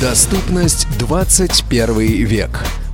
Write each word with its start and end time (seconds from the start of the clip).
Доступность 0.00 0.86
21 0.98 2.24
век. 2.24 2.79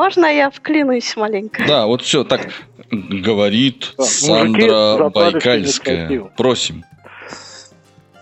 Можно 0.00 0.24
я 0.24 0.50
вклинусь 0.50 1.14
маленько? 1.14 1.62
Да, 1.68 1.86
вот 1.86 2.00
все, 2.00 2.24
так 2.24 2.48
говорит 2.90 3.92
Сандра 3.98 5.10
Байкальская. 5.10 6.30
Просим. 6.38 6.84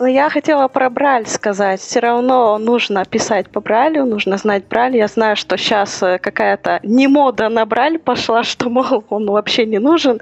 Ну, 0.01 0.07
я 0.07 0.31
хотела 0.31 0.69
про 0.69 0.91
Брайль 0.91 1.27
сказать. 1.27 1.81
Все 1.81 1.99
равно 1.99 2.57
нужно 2.59 3.05
писать 3.05 3.51
по 3.51 3.61
Брайлю, 3.61 4.05
нужно 4.05 4.37
знать 4.37 4.65
Брайль. 4.69 4.97
Я 4.97 5.09
знаю, 5.09 5.35
что 5.35 5.57
сейчас 5.57 5.99
какая-то 5.99 6.79
не 6.85 7.09
мода 7.09 7.49
на 7.49 7.67
Брайль 7.67 7.99
пошла, 7.99 8.43
что, 8.45 8.69
мол, 8.71 9.05
он 9.09 9.27
вообще 9.27 9.67
не 9.67 9.79
нужен. 9.79 10.21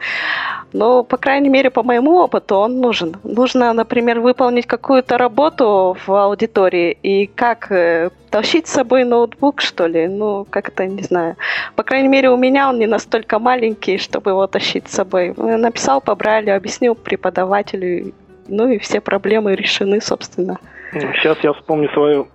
Но, 0.73 1.05
по 1.05 1.19
крайней 1.19 1.51
мере, 1.51 1.71
по 1.71 1.83
моему 1.83 2.17
опыту 2.17 2.57
он 2.57 2.81
нужен. 2.81 3.17
Нужно, 3.23 3.73
например, 3.75 4.21
выполнить 4.21 4.67
какую-то 4.67 5.19
работу 5.19 5.97
в 6.07 6.13
аудитории, 6.15 6.97
и 7.03 7.27
как 7.27 7.71
э, 7.71 8.11
тащить 8.31 8.67
с 8.69 8.73
собой 8.73 9.05
ноутбук, 9.05 9.61
что 9.61 9.87
ли? 9.87 10.09
Ну, 10.09 10.47
как 10.49 10.69
это, 10.69 10.87
не 10.87 11.03
знаю. 11.03 11.37
По 11.75 11.83
крайней 11.83 12.09
мере, 12.09 12.31
у 12.31 12.37
меня 12.37 12.69
он 12.71 12.79
не 12.79 12.87
настолько 12.87 13.39
маленький, 13.39 13.99
чтобы 13.99 14.31
его 14.31 14.47
тащить 14.47 14.89
с 14.89 14.95
собой. 14.95 15.35
Написал 15.37 16.01
по 16.01 16.15
Брайлю, 16.15 16.57
объяснил 16.57 16.95
преподавателю, 16.95 18.13
ну 18.49 18.69
и 18.69 18.79
все 18.79 19.01
проблемы 19.01 19.55
решены, 19.55 20.01
собственно. 20.01 20.59
Сейчас 20.93 21.39
я 21.43 21.53
вспомню 21.53 21.89
свою 21.91 22.27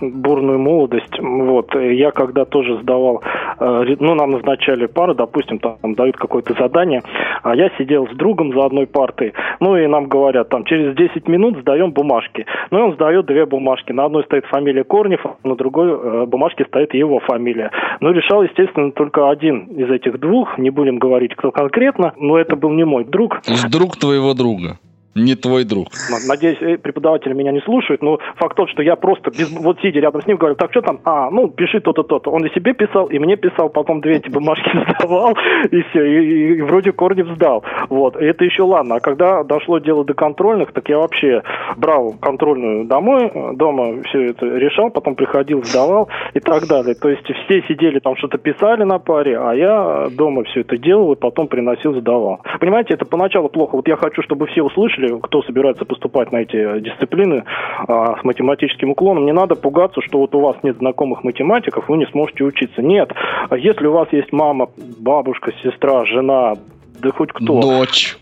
бурную 0.00 0.58
молодость. 0.58 1.18
Вот 1.20 1.74
э, 1.76 1.94
я 1.94 2.10
когда 2.10 2.44
тоже 2.44 2.78
сдавал, 2.82 3.22
э, 3.60 3.96
ну 4.00 4.14
нам 4.14 4.30
назначали 4.30 4.86
пары, 4.86 5.14
допустим, 5.14 5.58
там, 5.58 5.94
дают 5.94 6.16
какое-то 6.16 6.54
задание, 6.54 7.02
а 7.42 7.54
я 7.54 7.70
сидел 7.78 8.08
с 8.08 8.16
другом 8.16 8.52
за 8.54 8.64
одной 8.64 8.86
партой, 8.86 9.34
ну 9.60 9.76
и 9.76 9.86
нам 9.86 10.08
говорят, 10.08 10.48
там 10.48 10.64
через 10.64 10.96
10 10.96 11.28
минут 11.28 11.58
сдаем 11.58 11.92
бумажки. 11.92 12.46
Ну 12.70 12.78
и 12.78 12.82
он 12.82 12.94
сдает 12.94 13.26
две 13.26 13.46
бумажки. 13.46 13.92
На 13.92 14.06
одной 14.06 14.24
стоит 14.24 14.46
фамилия 14.46 14.84
Корнев, 14.84 15.24
на 15.44 15.54
другой 15.54 15.90
э, 15.90 16.26
бумажке 16.26 16.64
стоит 16.64 16.94
его 16.94 17.20
фамилия. 17.20 17.70
Ну 18.00 18.10
решал, 18.12 18.42
естественно, 18.42 18.90
только 18.90 19.30
один 19.30 19.66
из 19.66 19.90
этих 19.90 20.18
двух, 20.18 20.58
не 20.58 20.70
будем 20.70 20.98
говорить, 20.98 21.34
кто 21.36 21.50
конкретно, 21.50 22.14
но 22.16 22.38
это 22.38 22.56
был 22.56 22.70
не 22.70 22.84
мой 22.84 23.04
друг. 23.04 23.40
Друг 23.70 23.96
твоего 23.96 24.34
друга. 24.34 24.78
Не 25.14 25.34
твой 25.34 25.64
друг. 25.64 25.88
Надеюсь, 26.28 26.58
э, 26.60 26.78
преподаватели 26.78 27.32
меня 27.32 27.52
не 27.52 27.60
слушают, 27.60 28.02
но 28.02 28.18
факт 28.36 28.56
тот, 28.56 28.68
что 28.70 28.82
я 28.82 28.94
просто, 28.96 29.30
без, 29.30 29.50
вот 29.50 29.78
сидя 29.80 30.00
рядом 30.00 30.22
с 30.22 30.26
ним, 30.26 30.36
говорю, 30.36 30.54
так 30.54 30.70
что 30.70 30.82
там, 30.82 31.00
а, 31.04 31.30
ну, 31.30 31.48
пиши 31.48 31.80
то-то, 31.80 32.02
то-то. 32.02 32.30
Он 32.30 32.44
и 32.46 32.54
себе 32.54 32.74
писал, 32.74 33.06
и 33.06 33.18
мне 33.18 33.36
писал, 33.36 33.68
потом 33.68 34.00
две 34.00 34.16
эти 34.16 34.28
бумажки 34.28 34.70
сдавал, 34.98 35.36
и 35.70 35.82
все, 35.82 36.04
и, 36.04 36.58
и 36.58 36.62
вроде 36.62 36.92
Корнев 36.92 37.28
сдал. 37.34 37.64
Вот, 37.88 38.20
и 38.20 38.24
это 38.24 38.44
еще 38.44 38.62
ладно. 38.62 38.96
А 38.96 39.00
когда 39.00 39.42
дошло 39.44 39.78
дело 39.78 40.04
до 40.04 40.14
контрольных, 40.14 40.72
так 40.72 40.88
я 40.88 40.98
вообще 40.98 41.42
брал 41.76 42.14
контрольную 42.20 42.84
домой, 42.84 43.32
дома 43.54 44.02
все 44.04 44.30
это 44.30 44.46
решал, 44.46 44.90
потом 44.90 45.14
приходил, 45.14 45.64
сдавал 45.64 46.08
и 46.34 46.40
так 46.40 46.66
далее. 46.68 46.94
То 46.94 47.08
есть 47.08 47.24
все 47.24 47.62
сидели 47.62 47.98
там 47.98 48.16
что-то 48.16 48.38
писали 48.38 48.84
на 48.84 48.98
паре, 48.98 49.38
а 49.38 49.52
я 49.52 50.08
дома 50.10 50.44
все 50.44 50.60
это 50.60 50.76
делал 50.76 51.12
и 51.12 51.16
потом 51.16 51.48
приносил, 51.48 51.94
сдавал. 51.94 52.40
Понимаете, 52.60 52.94
это 52.94 53.04
поначалу 53.04 53.48
плохо. 53.48 53.76
Вот 53.76 53.88
я 53.88 53.96
хочу, 53.96 54.22
чтобы 54.22 54.46
все 54.46 54.62
услышали, 54.62 54.97
кто 55.22 55.42
собирается 55.42 55.84
поступать 55.84 56.32
на 56.32 56.38
эти 56.38 56.80
дисциплины 56.80 57.44
а, 57.86 58.18
с 58.20 58.24
математическим 58.24 58.90
уклоном. 58.90 59.26
Не 59.26 59.32
надо 59.32 59.54
пугаться, 59.54 60.00
что 60.02 60.18
вот 60.18 60.34
у 60.34 60.40
вас 60.40 60.56
нет 60.62 60.78
знакомых 60.78 61.24
математиков, 61.24 61.88
вы 61.88 61.98
не 61.98 62.06
сможете 62.06 62.44
учиться. 62.44 62.82
Нет. 62.82 63.10
Если 63.56 63.86
у 63.86 63.92
вас 63.92 64.08
есть 64.12 64.32
мама, 64.32 64.68
бабушка, 64.98 65.52
сестра, 65.62 66.04
жена, 66.04 66.54
да 67.00 67.10
хоть 67.10 67.32
кто. 67.32 67.60
Дочь. 67.60 68.16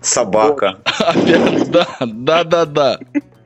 Собака. 0.00 0.78
Опять, 0.98 1.70
да, 1.70 1.86
да, 2.00 2.44
да, 2.44 2.66
да. 2.66 2.98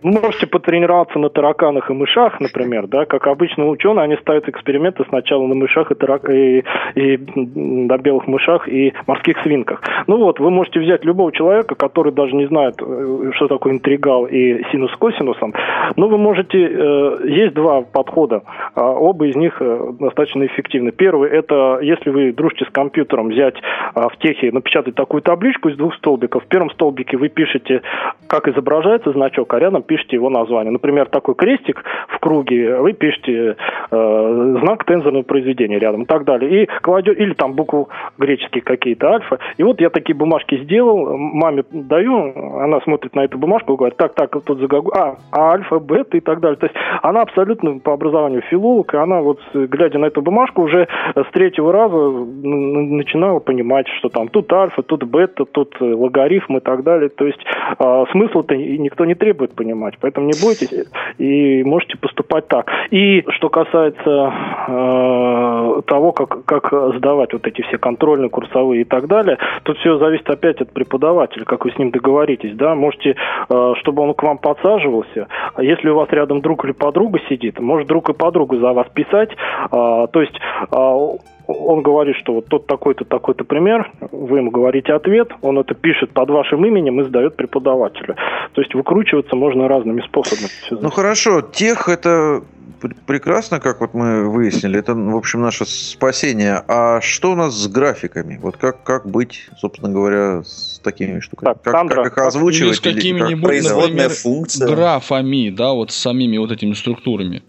Вы 0.03 0.21
можете 0.21 0.47
потренироваться 0.47 1.19
на 1.19 1.31
тараканах 1.31 1.91
и 1.91 1.95
мышах, 1.95 2.41
например, 2.41 2.87
да, 2.87 3.07
как 3.07 3.27
обычно 3.27 3.69
ученые, 3.69 4.05
они 4.05 4.17
ставят 4.17 4.49
эксперименты 4.49 5.05
сначала 5.09 5.47
на 5.47 5.55
мышах 5.55 5.91
и, 5.91 5.95
тарак... 5.95 6.29
и, 6.31 6.65
и 6.95 7.19
на 7.37 7.99
белых 7.99 8.27
мышах 8.27 8.69
и 8.69 8.93
морских 9.07 9.39
свинках. 9.43 9.83
Ну 10.07 10.19
вот, 10.19 10.39
вы 10.39 10.51
можете 10.51 10.81
взять 10.81 11.05
любого 11.05 11.33
человека, 11.33 11.75
который 11.75 12.13
даже 12.13 12.35
не 12.35 12.47
знает, 12.47 12.75
э, 12.81 13.31
что 13.35 13.49
такое 13.49 13.75
интригал 13.75 14.27
и 14.27 14.63
синус 14.71 14.93
косинусом, 14.97 15.55
но 15.97 16.09
вы 16.09 16.19
можете, 16.19 16.59
э, 16.59 17.17
есть 17.25 17.55
два 17.55 17.83
подхода, 17.83 18.43
а 18.75 18.91
оба 18.91 19.27
из 19.27 19.37
них 19.37 19.57
э, 19.61 19.93
достаточно 19.99 20.45
эффективны. 20.47 20.93
Первый, 20.93 21.31
это 21.31 21.79
если 21.81 22.11
вы 22.11 22.33
дружите 22.33 22.65
с 22.65 22.71
компьютером, 22.71 23.29
взять 23.29 23.55
а, 23.95 24.09
в 24.09 24.17
техе, 24.19 24.51
напечатать 24.53 24.95
такую 24.95 25.23
табличку 25.23 25.69
из 25.69 25.77
двух 25.77 25.95
столбиков. 25.97 26.45
В 26.45 26.47
первом 26.47 26.71
столбике 26.71 27.17
вы 27.17 27.29
пишете, 27.29 27.83
как 28.27 28.49
изображается 28.49 29.13
значок, 29.13 29.53
а 29.55 29.59
рядом 29.59 29.83
пишите 29.97 30.17
его 30.17 30.31
название. 30.31 30.71
Например, 30.71 31.07
такой 31.07 31.35
крестик 31.35 31.83
в 32.09 32.19
круге, 32.19 32.77
вы 32.77 32.93
пишете 32.93 33.57
э, 33.91 34.57
знак 34.61 34.85
тензорного 34.85 35.23
произведения 35.23 35.79
рядом 35.79 36.03
и 36.03 36.07
так 36.07 36.25
далее. 36.25 36.65
И 36.65 36.69
кладете, 36.83 37.23
или 37.23 37.33
там 37.33 37.55
букву 37.55 37.89
греческие 38.19 38.63
какие-то 38.63 39.09
альфа. 39.09 39.39
И 39.57 39.63
вот 39.63 39.81
я 39.81 39.91
такие 39.91 40.15
бумажки 40.15 40.63
сделал, 40.65 41.17
маме 41.17 41.65
даю, 41.71 42.33
она 42.61 42.81
смотрит 42.81 43.15
на 43.15 43.25
эту 43.25 43.39
бумажку 43.39 43.75
и 43.75 43.77
говорит, 43.77 43.97
так, 43.97 44.15
так, 44.15 44.31
тут 44.45 44.59
загогу, 44.59 44.93
а, 44.95 45.17
а 45.33 45.53
альфа, 45.53 45.79
бета 45.79 46.17
и 46.17 46.21
так 46.21 46.41
далее. 46.41 46.57
То 46.57 46.67
есть 46.67 46.77
она 47.03 47.23
абсолютно 47.23 47.79
по 47.79 47.93
образованию 47.93 48.43
филолог, 48.43 48.93
и 48.93 48.97
она 48.97 49.21
вот, 49.21 49.41
э, 49.55 49.67
глядя 49.67 49.99
на 49.99 50.07
эту 50.07 50.21
бумажку, 50.23 50.63
уже 50.63 50.89
с 51.15 51.33
третьего 51.33 51.73
раза 51.73 51.97
н- 51.97 52.97
начинала 52.97 53.39
понимать, 53.39 53.87
что 53.99 54.09
там 54.09 54.29
тут 54.29 54.53
альфа, 54.53 54.83
тут 54.83 55.05
бета, 55.05 55.45
тут 55.45 55.75
э, 55.81 55.85
логарифм 55.85 56.59
и 56.59 56.61
так 56.61 56.83
далее. 56.83 57.09
То 57.09 57.27
есть 57.27 57.41
э, 57.79 58.05
смысла-то 58.13 58.57
никто 58.57 59.05
не 59.05 59.15
требует 59.15 59.55
понимать. 59.55 59.76
Поэтому 60.01 60.27
не 60.27 60.41
бойтесь 60.41 60.73
и 61.19 61.63
можете 61.65 61.97
поступать 61.99 62.49
так. 62.49 62.71
И 62.91 63.25
что 63.31 63.49
касается 63.49 64.33
э, 64.69 65.83
того, 65.87 66.13
как, 66.13 66.45
как 66.45 66.73
сдавать 66.97 67.33
вот 67.33 67.47
эти 67.47 67.63
все 67.63 67.79
контрольные, 67.79 68.31
курсовые 68.31 68.83
и 68.83 68.85
так 68.85 69.07
далее, 69.07 69.39
тут 69.63 69.79
все 69.79 69.99
зависит 69.99 70.29
опять 70.29 70.61
от 70.61 70.73
преподавателя, 70.73 71.45
как 71.45 71.65
вы 71.65 71.73
с 71.73 71.79
ним 71.79 71.91
договоритесь. 71.91 72.55
Да? 72.57 72.75
Можете, 72.75 73.17
э, 73.49 73.73
чтобы 73.81 74.03
он 74.03 74.15
к 74.15 74.23
вам 74.23 74.39
подсаживался, 74.39 75.29
а 75.55 75.63
если 75.63 75.89
у 75.89 75.97
вас 75.97 76.09
рядом 76.11 76.41
друг 76.41 76.65
или 76.65 76.73
подруга 76.73 77.21
сидит, 77.29 77.61
может 77.61 77.89
друг 77.89 78.09
и 78.11 78.13
подруга 78.13 78.59
за 78.59 78.73
вас 78.73 78.87
писать. 78.95 79.31
Э, 79.71 80.07
то 80.11 80.21
есть 80.21 80.35
э, 80.71 81.36
он 81.47 81.83
говорит, 81.83 82.17
что 82.17 82.35
вот 82.35 82.47
тот 82.47 82.67
такой-то, 82.67 83.05
такой-то 83.05 83.45
пример, 83.45 83.91
вы 84.13 84.39
ему 84.39 84.51
говорите 84.51 84.93
ответ, 84.93 85.29
он 85.43 85.59
это 85.59 85.75
пишет 85.75 86.11
под 86.13 86.31
вашим 86.31 86.65
именем 86.65 87.01
и 87.01 87.05
сдает 87.05 87.37
преподавателю. 87.37 88.17
То 88.53 88.61
есть 88.61 88.75
выкручиваться 88.75 89.37
можно 89.37 89.69
разными 89.69 90.01
способами. 90.03 90.49
Ну 90.71 90.91
хорошо, 90.91 91.43
тех 91.43 91.89
это 91.89 92.43
пр- 92.81 92.95
прекрасно, 93.07 93.61
как 93.61 93.81
вот 93.81 93.95
мы 93.95 94.29
выяснили, 94.29 94.79
это, 94.79 94.95
в 94.95 95.17
общем, 95.17 95.43
наше 95.43 95.65
спасение. 95.67 96.63
А 96.69 97.01
что 97.01 97.33
у 97.33 97.35
нас 97.37 97.55
с 97.55 97.69
графиками? 97.69 98.39
Вот 98.43 98.57
как, 98.57 98.83
как 98.83 99.07
быть, 99.09 99.49
собственно 99.59 99.93
говоря, 99.93 100.43
с 100.43 100.81
такими 100.83 101.21
штуками? 101.21 101.53
Так, 101.53 101.63
как, 101.63 101.73
Сандра, 101.75 102.03
как 102.05 102.13
их 102.13 102.19
озвучивать? 102.19 102.69
Или 102.69 102.73
с 102.73 102.81
или 102.81 102.93
как? 102.93 102.95
какими-нибудь, 102.95 103.45
Производная 103.45 103.89
например, 103.89 104.11
функция. 104.11 104.69
графами, 104.69 105.51
да, 105.51 105.73
вот 105.73 105.91
с 105.93 105.97
самими 105.97 106.39
вот 106.39 106.51
этими 106.51 106.73
структурами. 106.73 107.43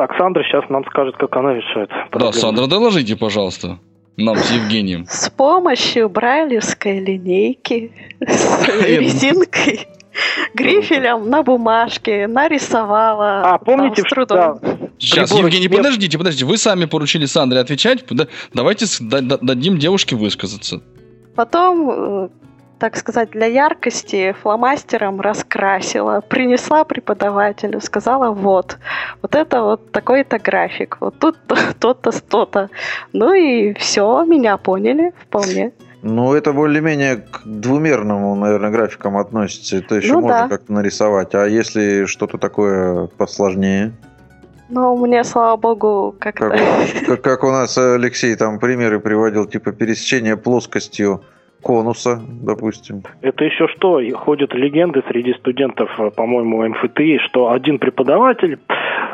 Так, 0.00 0.16
Сандра 0.16 0.42
сейчас 0.44 0.64
нам 0.70 0.82
скажет, 0.86 1.14
как 1.18 1.36
она 1.36 1.52
решает. 1.52 1.90
Да, 1.90 2.06
проблему. 2.10 2.32
Сандра, 2.32 2.66
доложите, 2.66 3.16
пожалуйста, 3.16 3.78
нам 4.16 4.34
с 4.34 4.50
Евгением. 4.50 5.04
С 5.06 5.28
помощью 5.28 6.08
брайлевской 6.08 7.00
линейки, 7.00 7.92
с 8.18 8.66
резинкой, 8.82 9.86
грифелем 10.54 11.28
на 11.28 11.42
бумажке 11.42 12.26
нарисовала. 12.28 13.42
А, 13.42 13.58
помните, 13.58 14.02
там, 14.26 14.26
да, 14.26 14.58
Сейчас, 14.98 15.38
Евгений, 15.38 15.68
подождите, 15.68 16.16
подождите. 16.16 16.46
Вы 16.46 16.56
сами 16.56 16.86
поручили 16.86 17.26
Сандре 17.26 17.60
отвечать. 17.60 18.02
Да- 18.08 18.28
Давайте 18.54 18.86
да- 19.00 19.20
да- 19.20 19.38
дадим 19.42 19.76
девушке 19.76 20.16
высказаться. 20.16 20.80
Потом, 21.36 21.90
э, 21.90 22.28
так 22.80 22.96
сказать, 22.96 23.30
для 23.30 23.46
яркости 23.46 24.34
фломастером 24.42 25.20
раскрасила, 25.20 26.22
принесла 26.22 26.84
преподавателю, 26.84 27.80
сказала, 27.80 28.30
вот, 28.30 28.78
вот 29.22 29.34
это 29.34 29.62
вот 29.62 29.92
такой-то 29.92 30.38
график, 30.38 30.96
вот 31.00 31.18
тут 31.18 31.36
то-то, 31.78 32.10
то-то. 32.10 32.70
Ну 33.12 33.34
и 33.34 33.74
все, 33.74 34.24
меня 34.24 34.56
поняли 34.56 35.12
вполне. 35.22 35.72
Ну, 36.02 36.32
это 36.32 36.54
более-менее 36.54 37.16
к 37.18 37.42
двумерному, 37.44 38.34
наверное, 38.34 38.70
графикам 38.70 39.18
относится. 39.18 39.76
Это 39.76 39.96
еще 39.96 40.14
Ну 40.14 40.22
можно 40.22 40.42
да. 40.44 40.48
как-то 40.48 40.72
нарисовать. 40.72 41.34
А 41.34 41.44
если 41.46 42.06
что-то 42.06 42.38
такое 42.38 43.08
посложнее? 43.18 43.92
Но 44.70 44.96
мне, 44.96 45.22
слава 45.24 45.58
богу, 45.58 46.14
как-то... 46.18 46.48
Как, 46.48 47.06
как- 47.06 47.22
как 47.22 47.44
у 47.44 47.50
нас 47.50 47.76
Алексей 47.76 48.34
там 48.36 48.58
примеры 48.58 48.98
приводил, 49.00 49.44
типа 49.44 49.72
пересечение 49.72 50.38
плоскостью 50.38 51.22
конуса, 51.62 52.20
допустим. 52.42 53.02
Это 53.22 53.44
еще 53.44 53.68
что? 53.68 54.00
И 54.00 54.10
Ходят 54.10 54.54
легенды 54.54 55.02
среди 55.08 55.34
студентов, 55.34 55.90
э, 55.98 56.10
по-моему, 56.10 56.66
МФТИ, 56.68 57.18
что 57.26 57.50
один 57.50 57.78
преподаватель, 57.78 58.58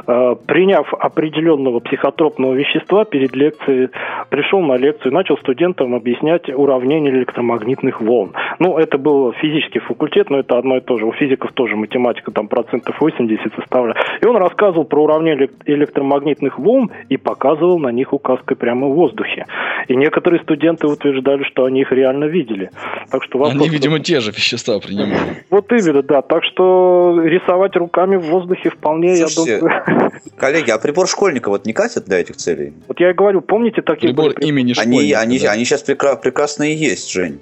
э, 0.07 0.37
приняв 0.47 0.93
определенного 0.95 1.81
психотропного 1.81 2.55
вещества 2.55 3.05
перед 3.05 3.35
лекцией, 3.35 3.89
пришел 4.29 4.61
на 4.61 4.77
лекцию 4.77 5.13
и 5.13 5.15
начал 5.15 5.37
студентам 5.39 5.95
объяснять 5.95 6.49
уравнение 6.49 7.13
электромагнитных 7.13 8.01
волн. 8.01 8.33
Ну, 8.59 8.79
это 8.79 8.99
был 8.99 9.33
физический 9.33 9.81
факультет, 9.81 10.31
но 10.31 10.39
это 10.39 10.59
одно 10.59 10.77
и 10.77 10.81
то 10.81 10.99
же. 10.99 11.07
У 11.07 11.13
физиков 11.13 11.53
тоже 11.53 11.77
математика 11.77 12.31
там 12.31 12.49
процентов 12.49 13.01
80 13.01 13.55
составляет. 13.55 13.97
И 14.21 14.27
он 14.27 14.37
рассказывал 14.37 14.85
про 14.85 15.03
уравнение 15.03 15.47
элек- 15.47 15.63
электромагнитных 15.65 16.59
волн 16.59 16.91
и 17.09 17.17
показывал 17.17 17.79
на 17.79 17.93
них 17.93 18.13
указкой 18.13 18.57
прямо 18.57 18.89
в 18.89 18.95
воздухе. 18.95 19.47
И 19.89 19.97
некоторые 19.97 20.43
студенты 20.43 20.87
утверждали, 20.87 21.43
что 21.45 21.65
они 21.65 21.81
их 21.81 21.93
реально 21.93 22.25
видели. 22.37 22.71
Так 23.11 23.23
что 23.25 23.39
вопрос... 23.39 23.55
Они, 23.61 23.69
видимо, 23.69 24.01
те 24.01 24.21
же 24.21 24.31
вещества 24.31 24.79
принимают. 24.79 25.39
Вот 25.51 25.71
именно, 25.73 26.03
да. 26.03 26.23
Так 26.23 26.45
что 26.45 27.21
рисовать 27.25 27.77
руками 27.77 28.17
в 28.17 28.23
воздухе 28.27 28.71
вполне, 28.71 29.17
Слушайте, 29.17 29.53
я 29.53 29.59
думаю... 29.61 30.13
Коллеги, 30.37 30.71
а 30.71 30.79
прибор 30.79 31.09
школьника 31.09 31.49
вот 31.49 31.67
не 31.67 31.73
катит 31.73 32.05
для 32.05 32.21
этих 32.21 32.37
целей? 32.37 32.73
Вот 32.89 33.01
я 33.01 33.11
и 33.11 33.15
говорю, 33.15 33.41
помните 33.41 33.83
такие... 33.83 34.09
Прибор 34.13 34.35
были 34.35 34.47
имени 34.47 34.75
Они, 34.79 34.97
школьника. 34.97 35.21
они, 35.21 35.39
да. 35.39 35.51
они 35.53 35.65
сейчас 35.65 35.83
прекрасные 35.83 36.75
есть, 36.77 37.11
Жень. 37.11 37.41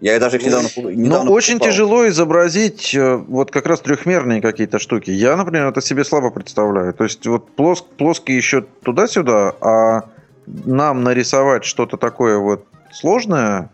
Я 0.00 0.18
даже 0.18 0.38
их 0.38 0.46
недавно, 0.46 0.68
недавно 0.90 1.24
Ну, 1.26 1.32
очень 1.32 1.54
покупал. 1.54 1.72
тяжело 1.72 2.08
изобразить 2.08 2.94
э, 2.94 3.16
вот 3.16 3.50
как 3.50 3.66
раз 3.66 3.80
трехмерные 3.80 4.40
какие-то 4.40 4.78
штуки. 4.78 5.10
Я, 5.10 5.36
например, 5.36 5.66
это 5.66 5.82
себе 5.82 6.04
слабо 6.04 6.30
представляю. 6.30 6.94
То 6.94 7.04
есть 7.04 7.26
вот 7.26 7.50
плоск, 7.50 7.84
плоские 7.98 8.38
еще 8.38 8.64
туда-сюда, 8.82 9.54
а 9.60 10.04
нам 10.46 11.02
нарисовать 11.02 11.64
что-то 11.64 11.98
такое 11.98 12.38
вот 12.38 12.64
сложное, 12.92 13.68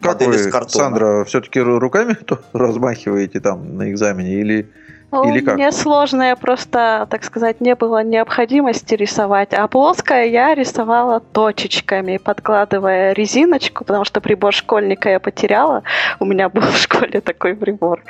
как 0.00 0.20
вы, 0.20 0.34
из 0.34 0.50
картона. 0.50 0.84
Сандра, 0.84 1.24
все-таки 1.24 1.60
руками 1.60 2.14
то 2.26 2.40
размахиваете 2.52 3.40
там 3.40 3.76
на 3.76 3.90
экзамене 3.90 4.34
или... 4.34 4.70
Ну, 5.12 5.30
Или 5.30 5.40
как? 5.40 5.54
Мне 5.54 5.70
сложно, 5.70 6.24
я 6.24 6.36
просто, 6.36 7.06
так 7.08 7.22
сказать, 7.22 7.60
не 7.60 7.76
было 7.76 8.02
необходимости 8.02 8.94
рисовать. 8.94 9.54
А 9.54 9.68
плоское 9.68 10.26
я 10.26 10.52
рисовала 10.52 11.20
точечками, 11.20 12.16
подкладывая 12.16 13.12
резиночку, 13.12 13.84
потому 13.84 14.04
что 14.04 14.20
прибор 14.20 14.52
школьника 14.52 15.08
я 15.08 15.20
потеряла. 15.20 15.84
У 16.18 16.24
меня 16.24 16.48
был 16.50 16.62
в 16.62 16.76
школе 16.76 17.20
такой 17.20 17.54
прибор. 17.54 18.02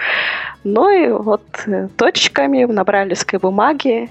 Ну 0.64 0.88
и 0.88 1.10
вот 1.10 1.44
э, 1.66 1.88
точечками 1.96 2.64
на 2.64 2.82
брайлевской 2.82 3.38
бумаге. 3.38 4.08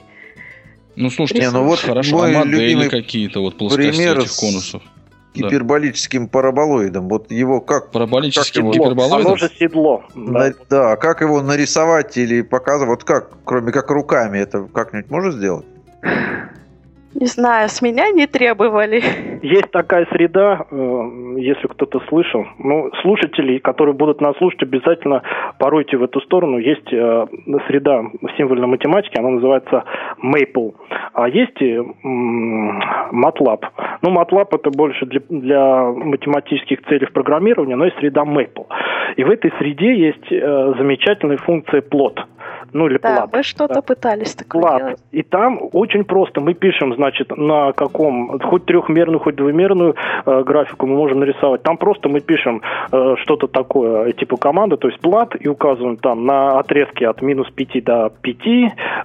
Ну, 0.96 1.10
слушайте, 1.10 1.42
Не, 1.42 1.52
ну 1.52 1.64
вот 1.64 1.80
хорошо, 1.80 2.18
мой 2.18 2.36
а 2.36 2.40
модели 2.40 2.62
любимый 2.62 2.90
какие-то, 2.90 3.42
вот 3.42 3.58
плоскости 3.58 3.92
пример 3.92 4.20
этих 4.20 4.32
с 4.32 4.76
конусов. 5.36 5.42
Да. 5.42 5.48
гиперболическим 5.56 6.28
параболоидом. 6.28 7.08
Вот 7.10 7.32
его 7.32 7.62
как... 7.62 7.92
Параболическим 7.92 8.68
Как 8.68 8.76
его- 8.76 8.86
Оно 8.86 8.94
гиперболоидом? 8.96 9.38
же 9.38 9.50
седло. 9.58 10.04
Да. 10.16 10.54
да, 10.70 10.96
как 10.96 11.22
его 11.22 11.42
нарисовать 11.42 12.18
или 12.18 12.42
показывать? 12.42 12.90
Вот 12.90 13.04
как, 13.04 13.32
кроме 13.44 13.72
как 13.72 13.90
руками, 13.92 14.40
это 14.40 14.64
как-нибудь 14.74 15.10
можно 15.10 15.32
сделать? 15.32 15.66
Не 17.18 17.28
знаю, 17.28 17.70
с 17.70 17.82
меня 17.82 18.12
не 18.12 18.28
требовали. 18.28 19.02
Есть 19.42 19.72
такая 19.72 20.06
среда, 20.12 20.66
э, 20.70 21.36
если 21.38 21.68
кто-то 21.68 22.02
слышал. 22.10 22.46
Ну, 22.60 22.92
слушатели, 23.02 23.58
которые 23.60 23.96
будут 23.96 24.20
нас 24.20 24.36
слушать, 24.38 24.62
обязательно 24.64 25.24
поройте 25.58 25.96
в 25.96 26.04
эту 26.04 26.20
сторону. 26.20 26.58
Есть 26.58 26.92
э, 26.92 27.26
среда 27.68 28.04
символьной 28.38 28.68
математики, 28.68 29.18
она 29.18 29.30
называется 29.30 29.86
Maple. 30.22 30.74
А 31.14 31.30
есть 31.30 31.62
и, 31.62 31.76
м, 31.76 32.82
MATLAB. 33.14 33.64
Ну, 34.02 34.12
MATLAB 34.14 34.48
это 34.52 34.70
больше 34.72 35.06
для, 35.06 35.22
для 35.30 35.84
математических 35.86 36.84
целей 36.90 37.06
в 37.06 37.14
программировании, 37.14 37.76
но 37.76 37.86
есть 37.86 37.98
среда 37.98 38.24
Maple. 38.24 38.66
И 39.16 39.24
в 39.24 39.30
этой 39.30 39.54
среде 39.58 39.96
есть 39.96 40.32
э, 40.32 40.74
замечательная 40.78 41.38
функция 41.38 41.80
plot. 41.80 42.20
Ну, 42.74 42.88
или 42.88 42.98
Да, 42.98 43.26
plot. 43.26 43.30
мы 43.34 43.44
что-то 43.44 43.74
Да. 43.76 43.82
пытались 43.82 44.36
такое 44.36 44.62
Плат. 44.62 44.78
делать. 44.80 45.00
И 45.12 45.24
там 45.24 45.60
очень 45.74 46.04
просто. 46.04 46.42
Мы 46.42 46.54
пишем, 46.54 46.94
значит, 46.96 47.36
на 47.38 47.72
каком, 47.74 48.40
хоть 48.40 48.66
трехмерную, 48.66 49.20
хоть 49.20 49.36
двумерную 49.36 49.96
э, 50.26 50.44
графику 50.44 50.88
мы 50.88 50.96
можем 50.96 51.20
нарисовать. 51.20 51.64
Там 51.64 51.78
просто 51.78 52.10
мы 52.10 52.20
пишем 52.22 52.62
э, 52.92 53.16
что-то 53.24 53.48
такое, 53.48 54.10
э, 54.10 54.14
типа 54.14 54.38
команды, 54.38 54.78
то 54.78 54.88
есть 54.88 55.00
плат, 55.02 55.36
и 55.40 55.48
указываем 55.48 55.98
там 55.98 56.26
на 56.26 56.60
отрезке 56.60 57.08
от 57.08 57.22
минус 57.22 57.50
5 57.52 57.84
до 57.84 58.12
5, 58.22 58.38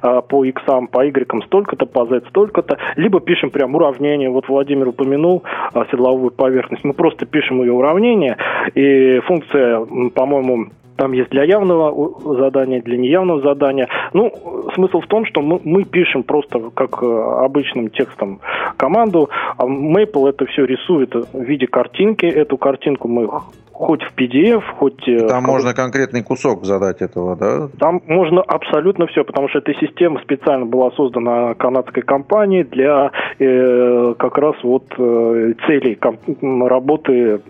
э, 0.03 0.23
по 0.29 0.45
x, 0.45 0.63
по 0.91 1.03
y 1.05 1.43
столько-то, 1.47 1.87
по 1.87 2.06
z 2.06 2.23
столько-то. 2.29 2.79
Либо 2.97 3.21
пишем 3.21 3.51
прям 3.51 3.75
уравнение. 3.75 4.31
Вот 4.31 4.49
Владимир 4.49 4.89
упомянул 4.89 5.43
э, 5.75 5.85
седловую 5.91 6.31
поверхность. 6.31 6.85
Мы 6.85 6.93
просто 6.93 7.27
пишем 7.27 7.61
ее 7.63 7.73
уравнение, 7.73 8.37
и 8.75 9.21
функция, 9.27 9.81
по-моему, 10.15 10.67
там 11.00 11.12
есть 11.12 11.31
для 11.31 11.44
явного 11.44 12.37
задания, 12.37 12.82
для 12.82 12.99
неявного 12.99 13.41
задания. 13.41 13.88
Ну, 14.12 14.31
смысл 14.75 15.00
в 15.00 15.06
том, 15.06 15.25
что 15.25 15.41
мы, 15.41 15.58
мы 15.64 15.85
пишем 15.85 16.23
просто 16.25 16.61
как 16.75 17.02
э, 17.02 17.06
обычным 17.06 17.88
текстом 17.88 18.41
команду, 18.76 19.31
а 19.56 19.64
Maple 19.64 20.29
это 20.29 20.44
все 20.44 20.67
рисует 20.67 21.14
в 21.14 21.41
виде 21.41 21.67
картинки. 21.67 22.26
Эту 22.26 22.58
картинку 22.58 23.08
мы 23.08 23.31
хоть 23.73 24.02
в 24.02 24.14
PDF, 24.14 24.62
хоть... 24.76 25.08
э, 25.08 25.26
Там 25.26 25.44
можно 25.44 25.73
конкретный 25.73 26.23
кусок 26.23 26.64
задать 26.67 27.00
этого, 27.00 27.35
да? 27.35 27.69
там 27.79 28.03
можно 28.06 28.43
абсолютно 28.43 29.06
все, 29.06 29.25
потому 29.25 29.49
что 29.49 29.61
эта 29.61 29.73
система 29.81 30.20
специально 30.20 30.67
была 30.67 30.91
создана 30.91 31.55
канадской 31.55 32.03
компанией 32.03 32.64
для 32.64 33.11
э, 33.38 34.14
как 34.19 34.37
раз 34.37 34.55
вот 34.62 34.85
э, 34.99 35.55
целей 35.67 35.94
ком- 35.94 36.19
м, 36.43 36.67
работы 36.67 37.41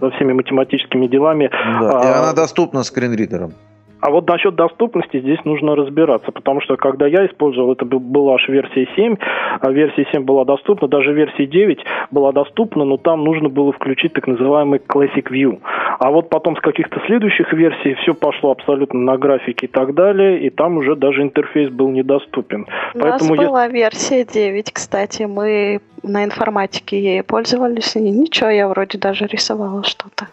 со 0.00 0.10
всеми 0.10 0.32
математическими 0.32 1.06
делами. 1.06 1.50
Да. 1.80 2.00
И 2.02 2.06
А, 2.06 2.22
она 2.22 2.32
доступна 2.32 2.82
скринридером. 2.82 3.52
А 4.00 4.10
вот 4.10 4.28
насчет 4.28 4.54
доступности 4.54 5.20
здесь 5.20 5.38
нужно 5.44 5.76
разбираться, 5.76 6.32
потому 6.32 6.60
что 6.60 6.76
когда 6.76 7.06
я 7.06 7.26
использовал, 7.26 7.72
это 7.72 7.84
был- 7.84 8.00
была 8.00 8.34
аж 8.34 8.48
версия 8.48 8.86
7, 8.96 9.16
а 9.60 9.70
версия 9.70 10.06
7 10.12 10.24
была 10.24 10.44
доступна, 10.44 10.88
даже 10.88 11.12
версия 11.12 11.46
9 11.46 11.84
была 12.10 12.32
доступна, 12.32 12.84
но 12.84 12.96
там 12.96 13.24
нужно 13.24 13.48
было 13.48 13.72
включить 13.72 14.12
так 14.14 14.26
называемый 14.26 14.78
Classic 14.80 15.24
View. 15.30 15.60
А 15.98 16.10
вот 16.10 16.30
потом 16.30 16.56
с 16.56 16.60
каких-то 16.60 17.00
следующих 17.06 17.52
версий 17.52 17.94
все 18.02 18.14
пошло 18.14 18.52
абсолютно 18.52 19.00
на 19.00 19.18
графике 19.18 19.66
и 19.66 19.68
так 19.68 19.94
далее, 19.94 20.40
и 20.40 20.50
там 20.50 20.78
уже 20.78 20.96
даже 20.96 21.22
интерфейс 21.22 21.68
был 21.70 21.90
недоступен. 21.90 22.66
У 22.94 22.98
нас 22.98 23.20
Поэтому 23.20 23.34
я- 23.34 23.48
была 23.48 23.68
версия 23.68 24.24
9, 24.24 24.72
кстати, 24.72 25.24
мы 25.24 25.80
на 26.02 26.24
информатике 26.24 26.98
ей 26.98 27.22
пользовались, 27.22 27.96
и 27.96 28.00
ничего, 28.00 28.48
я 28.50 28.68
вроде 28.68 28.98
даже 28.98 29.26
рисовала 29.26 29.84
что-то. 29.84 30.28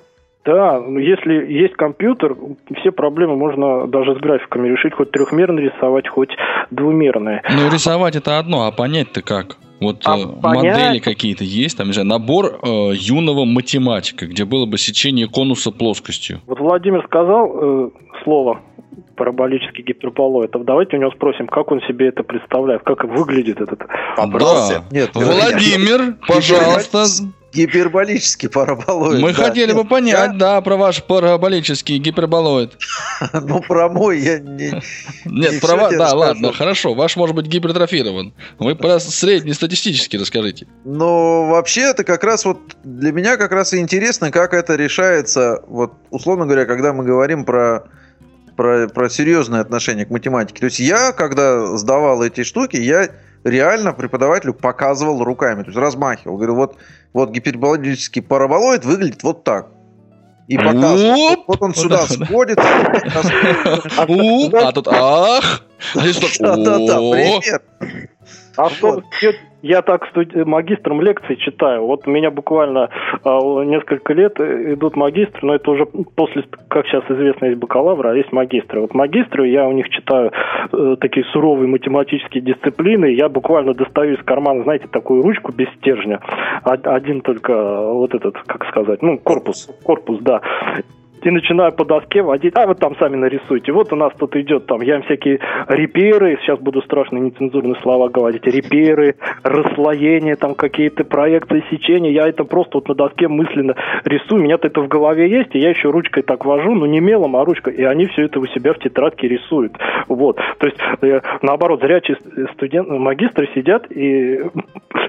Да, 0.48 0.80
ну, 0.80 0.98
если 0.98 1.34
есть 1.51 1.74
компьютер, 1.74 2.38
все 2.80 2.92
проблемы 2.94 3.36
можно 3.36 3.86
даже 3.86 4.16
с 4.16 4.18
графиками 4.18 4.70
решить, 4.70 4.94
хоть 4.94 5.12
трехмерно 5.12 5.60
рисовать, 5.60 6.08
хоть 6.08 6.30
двумерные. 6.72 7.42
Ну, 7.50 7.70
рисовать 7.70 8.16
это 8.16 8.39
одно, 8.39 8.66
а 8.66 8.72
понять-то 8.72 9.22
как? 9.22 9.58
Вот 9.82 10.04
А 10.06 10.18
э, 10.18 10.24
понять- 10.42 10.77
модели 10.77 11.00
какие-то 11.00 11.44
есть, 11.44 11.77
там, 11.77 11.88
не 11.88 11.94
знаю, 11.94 12.08
набор 12.08 12.46
э, 12.63 12.68
юного 12.94 13.44
математика, 13.44 14.25
где 14.25 14.46
было 14.46 14.66
бы 14.66 14.77
сечение 14.77 15.27
конуса 15.27 15.72
плоскостью. 15.72 16.39
Вот 16.48 16.62
Владимир 16.62 17.04
сказал 17.06 17.51
э, 17.54 17.89
слово 18.24 18.62
параболический 19.18 19.84
гиперболоид. 19.84 20.56
А 20.56 20.60
давайте 20.60 20.96
у 20.96 21.00
него 21.00 21.12
спросим, 21.12 21.48
как 21.48 21.72
он 21.72 21.82
себе 21.82 22.08
это 22.08 22.24
представляет, 22.24 22.84
как 22.84 23.04
выглядит 23.04 23.60
этот. 23.60 23.80
Попрался. 24.16 24.84
Нет, 24.92 25.10
Владимир, 25.13 26.16
пожалуйста, 26.25 27.04
Гиперболический 27.54 28.50
параболоид. 28.50 29.22
мы 29.22 29.34
да. 29.34 29.44
хотели 29.46 29.72
бы 29.72 29.86
понять, 29.86 30.38
да, 30.38 30.60
про 30.62 30.75
ваш 30.75 31.04
параболический 31.04 31.98
гиперболоид. 31.98 32.77
я- 33.34 33.42
Ну, 33.42 33.62
про 33.62 33.89
мой 33.89 34.20
я 34.20 34.39
не... 34.39 34.72
Нет, 35.25 35.54
Не 35.54 35.60
про 35.60 35.68
всё 35.68 35.77
ва- 35.77 35.88
тебе 35.89 35.98
да, 35.98 36.13
ладно, 36.13 36.54
хорошо, 36.54 36.94
ваш 36.94 37.16
может 37.16 37.36
быть 37.36 37.48
гипертрофирован. 37.48 38.34
Вы 38.60 38.75
про 38.75 39.00
среднестатистически 39.00 40.18
расскажите. 40.18 40.68
Но 40.84 41.46
вообще 41.48 41.82
это 41.82 42.04
как 42.04 42.24
раз 42.24 42.46
вот 42.46 42.60
для 42.84 43.12
меня 43.12 43.38
как 43.38 43.51
раз 43.51 43.74
и 43.74 43.80
интересно, 43.80 44.32
как 44.32 44.54
это 44.54 44.75
решается, 44.75 45.63
вот 45.68 45.94
условно 46.10 46.46
говоря, 46.46 46.66
когда 46.66 46.94
мы 46.94 47.04
говорим 47.04 47.46
про 47.46 47.86
про, 48.58 48.88
про 48.88 49.08
серьезное 49.08 49.62
отношение 49.62 50.06
к 50.06 50.10
математике. 50.10 50.60
То 50.60 50.66
есть 50.66 50.80
я, 50.80 51.12
когда 51.13 51.77
сдавал 51.77 52.24
эти 52.24 52.44
штуки, 52.44 52.75
я 52.75 53.10
реально 53.50 53.94
преподавателю 53.94 54.54
показывал 54.54 55.24
руками, 55.24 55.63
то 55.63 55.70
есть 55.70 55.77
размахивал. 55.77 56.38
Говорил, 56.38 56.56
вот, 56.56 56.77
вот 57.13 57.32
гиперболический 57.32 58.22
параболоид 58.22 58.86
выглядит 58.86 59.24
вот 59.24 59.44
так. 59.44 59.68
И 60.48 60.58
показывал. 60.58 61.34
Оп! 61.34 61.44
Вот 61.48 61.62
он 61.62 61.75
сюда 61.75 62.08
сходит. 62.08 62.60
А 63.98 64.72
тут 64.72 64.88
ах, 64.88 65.63
а 65.96 66.00
здесь 66.00 66.39
Да-да-да, 66.39 66.98
пример. 66.98 67.62
А 68.56 68.70
что, 68.70 69.04
я 69.68 69.82
так 69.82 70.08
студ- 70.10 70.46
магистром 70.46 71.02
лекции 71.02 71.36
читаю. 71.36 71.86
Вот 71.86 72.08
у 72.08 72.12
меня 72.12 72.32
буквально 72.32 72.90
а, 73.24 73.64
несколько 73.64 74.14
лет 74.14 74.40
идут 74.40 74.96
магистры, 74.96 75.40
но 75.46 75.56
это 75.56 75.72
уже 75.72 75.86
после, 75.86 76.44
как 76.70 76.88
сейчас 76.88 77.04
известно, 77.10 77.46
есть 77.46 77.60
бакалавры, 77.60 78.10
а 78.10 78.16
есть 78.16 78.32
магистры. 78.32 78.82
Вот 78.82 78.94
магистры, 78.94 79.48
я 79.50 79.68
у 79.68 79.74
них 79.74 79.90
читаю 79.90 80.32
э, 80.72 80.96
такие 81.00 81.26
суровые 81.34 81.68
математические 81.68 82.42
дисциплины. 82.42 83.08
Я 83.08 83.28
буквально 83.30 83.74
достаю 83.74 84.16
из 84.16 84.24
кармана, 84.24 84.64
знаете, 84.64 84.88
такую 84.88 85.22
ручку 85.22 85.52
без 85.52 85.68
стержня. 85.76 86.22
Один 86.64 87.22
только 87.22 87.54
вот 87.92 88.14
этот, 88.16 88.38
как 88.46 88.66
сказать, 88.68 89.02
ну, 89.02 89.18
корпус. 89.18 89.70
Корпус, 89.84 90.20
да 90.22 90.42
и 91.28 91.32
начинаю 91.32 91.74
по 91.74 91.84
доске 91.84 92.22
водить, 92.22 92.54
а 92.56 92.66
вы 92.66 92.76
там 92.76 92.96
сами 92.98 93.18
нарисуйте. 93.18 93.74
Вот 93.74 93.92
у 93.92 93.96
нас 93.98 94.14
тут 94.18 94.36
идет 94.38 94.66
там, 94.66 94.82
я 94.82 94.96
им 94.96 95.04
всякие 95.04 95.40
реперы, 95.68 96.38
сейчас 96.42 96.58
буду 96.60 96.82
страшно 96.82 97.18
нецензурные 97.18 97.76
слова 97.82 98.08
говорить, 98.08 98.46
реперы, 98.46 99.16
расслоения, 99.44 100.38
там 100.38 100.56
какие-то 100.56 101.04
проекции 101.04 101.64
сечения, 101.70 102.12
я 102.12 102.28
это 102.28 102.46
просто 102.46 102.78
вот 102.78 102.88
на 102.88 102.96
доске 102.96 103.28
мысленно 103.28 103.76
рисую, 104.06 104.42
у 104.42 104.44
меня-то 104.44 104.68
это 104.68 104.82
в 104.82 104.88
голове 104.88 105.30
есть, 105.30 105.54
и 105.54 105.60
я 105.60 105.72
еще 105.72 105.90
ручкой 105.90 106.24
так 106.24 106.46
вожу, 106.46 106.74
но 106.74 106.86
не 106.86 107.02
мелом, 107.02 107.36
а 107.36 107.44
ручкой, 107.44 107.74
и 107.74 107.84
они 107.84 108.06
все 108.06 108.24
это 108.24 108.40
у 108.40 108.46
себя 108.48 108.74
в 108.74 108.80
тетрадке 108.80 109.28
рисуют. 109.28 109.74
Вот, 110.08 110.38
то 110.38 110.68
есть, 110.68 110.78
э, 111.02 111.20
наоборот, 111.42 111.82
зрячие 111.82 112.18
студенты, 112.54 112.94
магистры 112.94 113.50
сидят 113.54 113.92
и, 113.92 114.40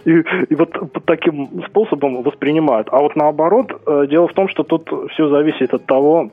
и, 0.05 0.11
и 0.49 0.55
вот 0.57 0.71
таким 1.05 1.63
способом 1.69 2.23
воспринимают. 2.23 2.89
А 2.91 2.99
вот 2.99 3.15
наоборот, 3.15 3.71
э, 3.87 4.07
дело 4.09 4.27
в 4.27 4.33
том, 4.33 4.49
что 4.49 4.65
тут 4.65 4.91
все 5.13 5.29
зависит 5.29 5.73
от 5.73 5.87
того, 5.87 6.08
того, 6.09 6.31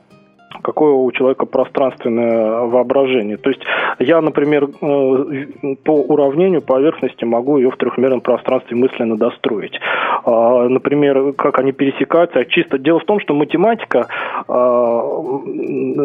какое 0.62 0.92
у 0.92 1.12
человека 1.12 1.46
пространственное 1.46 2.62
воображение. 2.66 3.36
То 3.36 3.50
есть 3.50 3.60
я, 3.98 4.20
например, 4.20 4.64
э, 4.64 5.74
по 5.84 5.90
уравнению 5.90 6.62
поверхности 6.62 7.24
могу 7.24 7.58
ее 7.58 7.70
в 7.70 7.76
трехмерном 7.76 8.20
пространстве 8.20 8.76
мысленно 8.76 9.16
достроить. 9.16 9.78
А, 10.24 10.68
например, 10.68 11.34
как 11.34 11.58
они 11.58 11.72
пересекаются. 11.72 12.44
Чисто 12.46 12.78
дело 12.78 13.00
в 13.00 13.04
том, 13.04 13.20
что 13.20 13.34
математика, 13.34 14.08
а, 14.48 15.02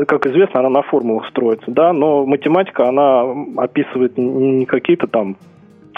как 0.07 0.25
известно, 0.27 0.59
она 0.59 0.69
на 0.69 0.81
формулах 0.81 1.27
строится, 1.29 1.71
да, 1.71 1.93
но 1.93 2.25
математика, 2.25 2.87
она 2.87 3.25
описывает 3.57 4.17
не 4.17 4.65
какие-то 4.65 5.07
там 5.07 5.37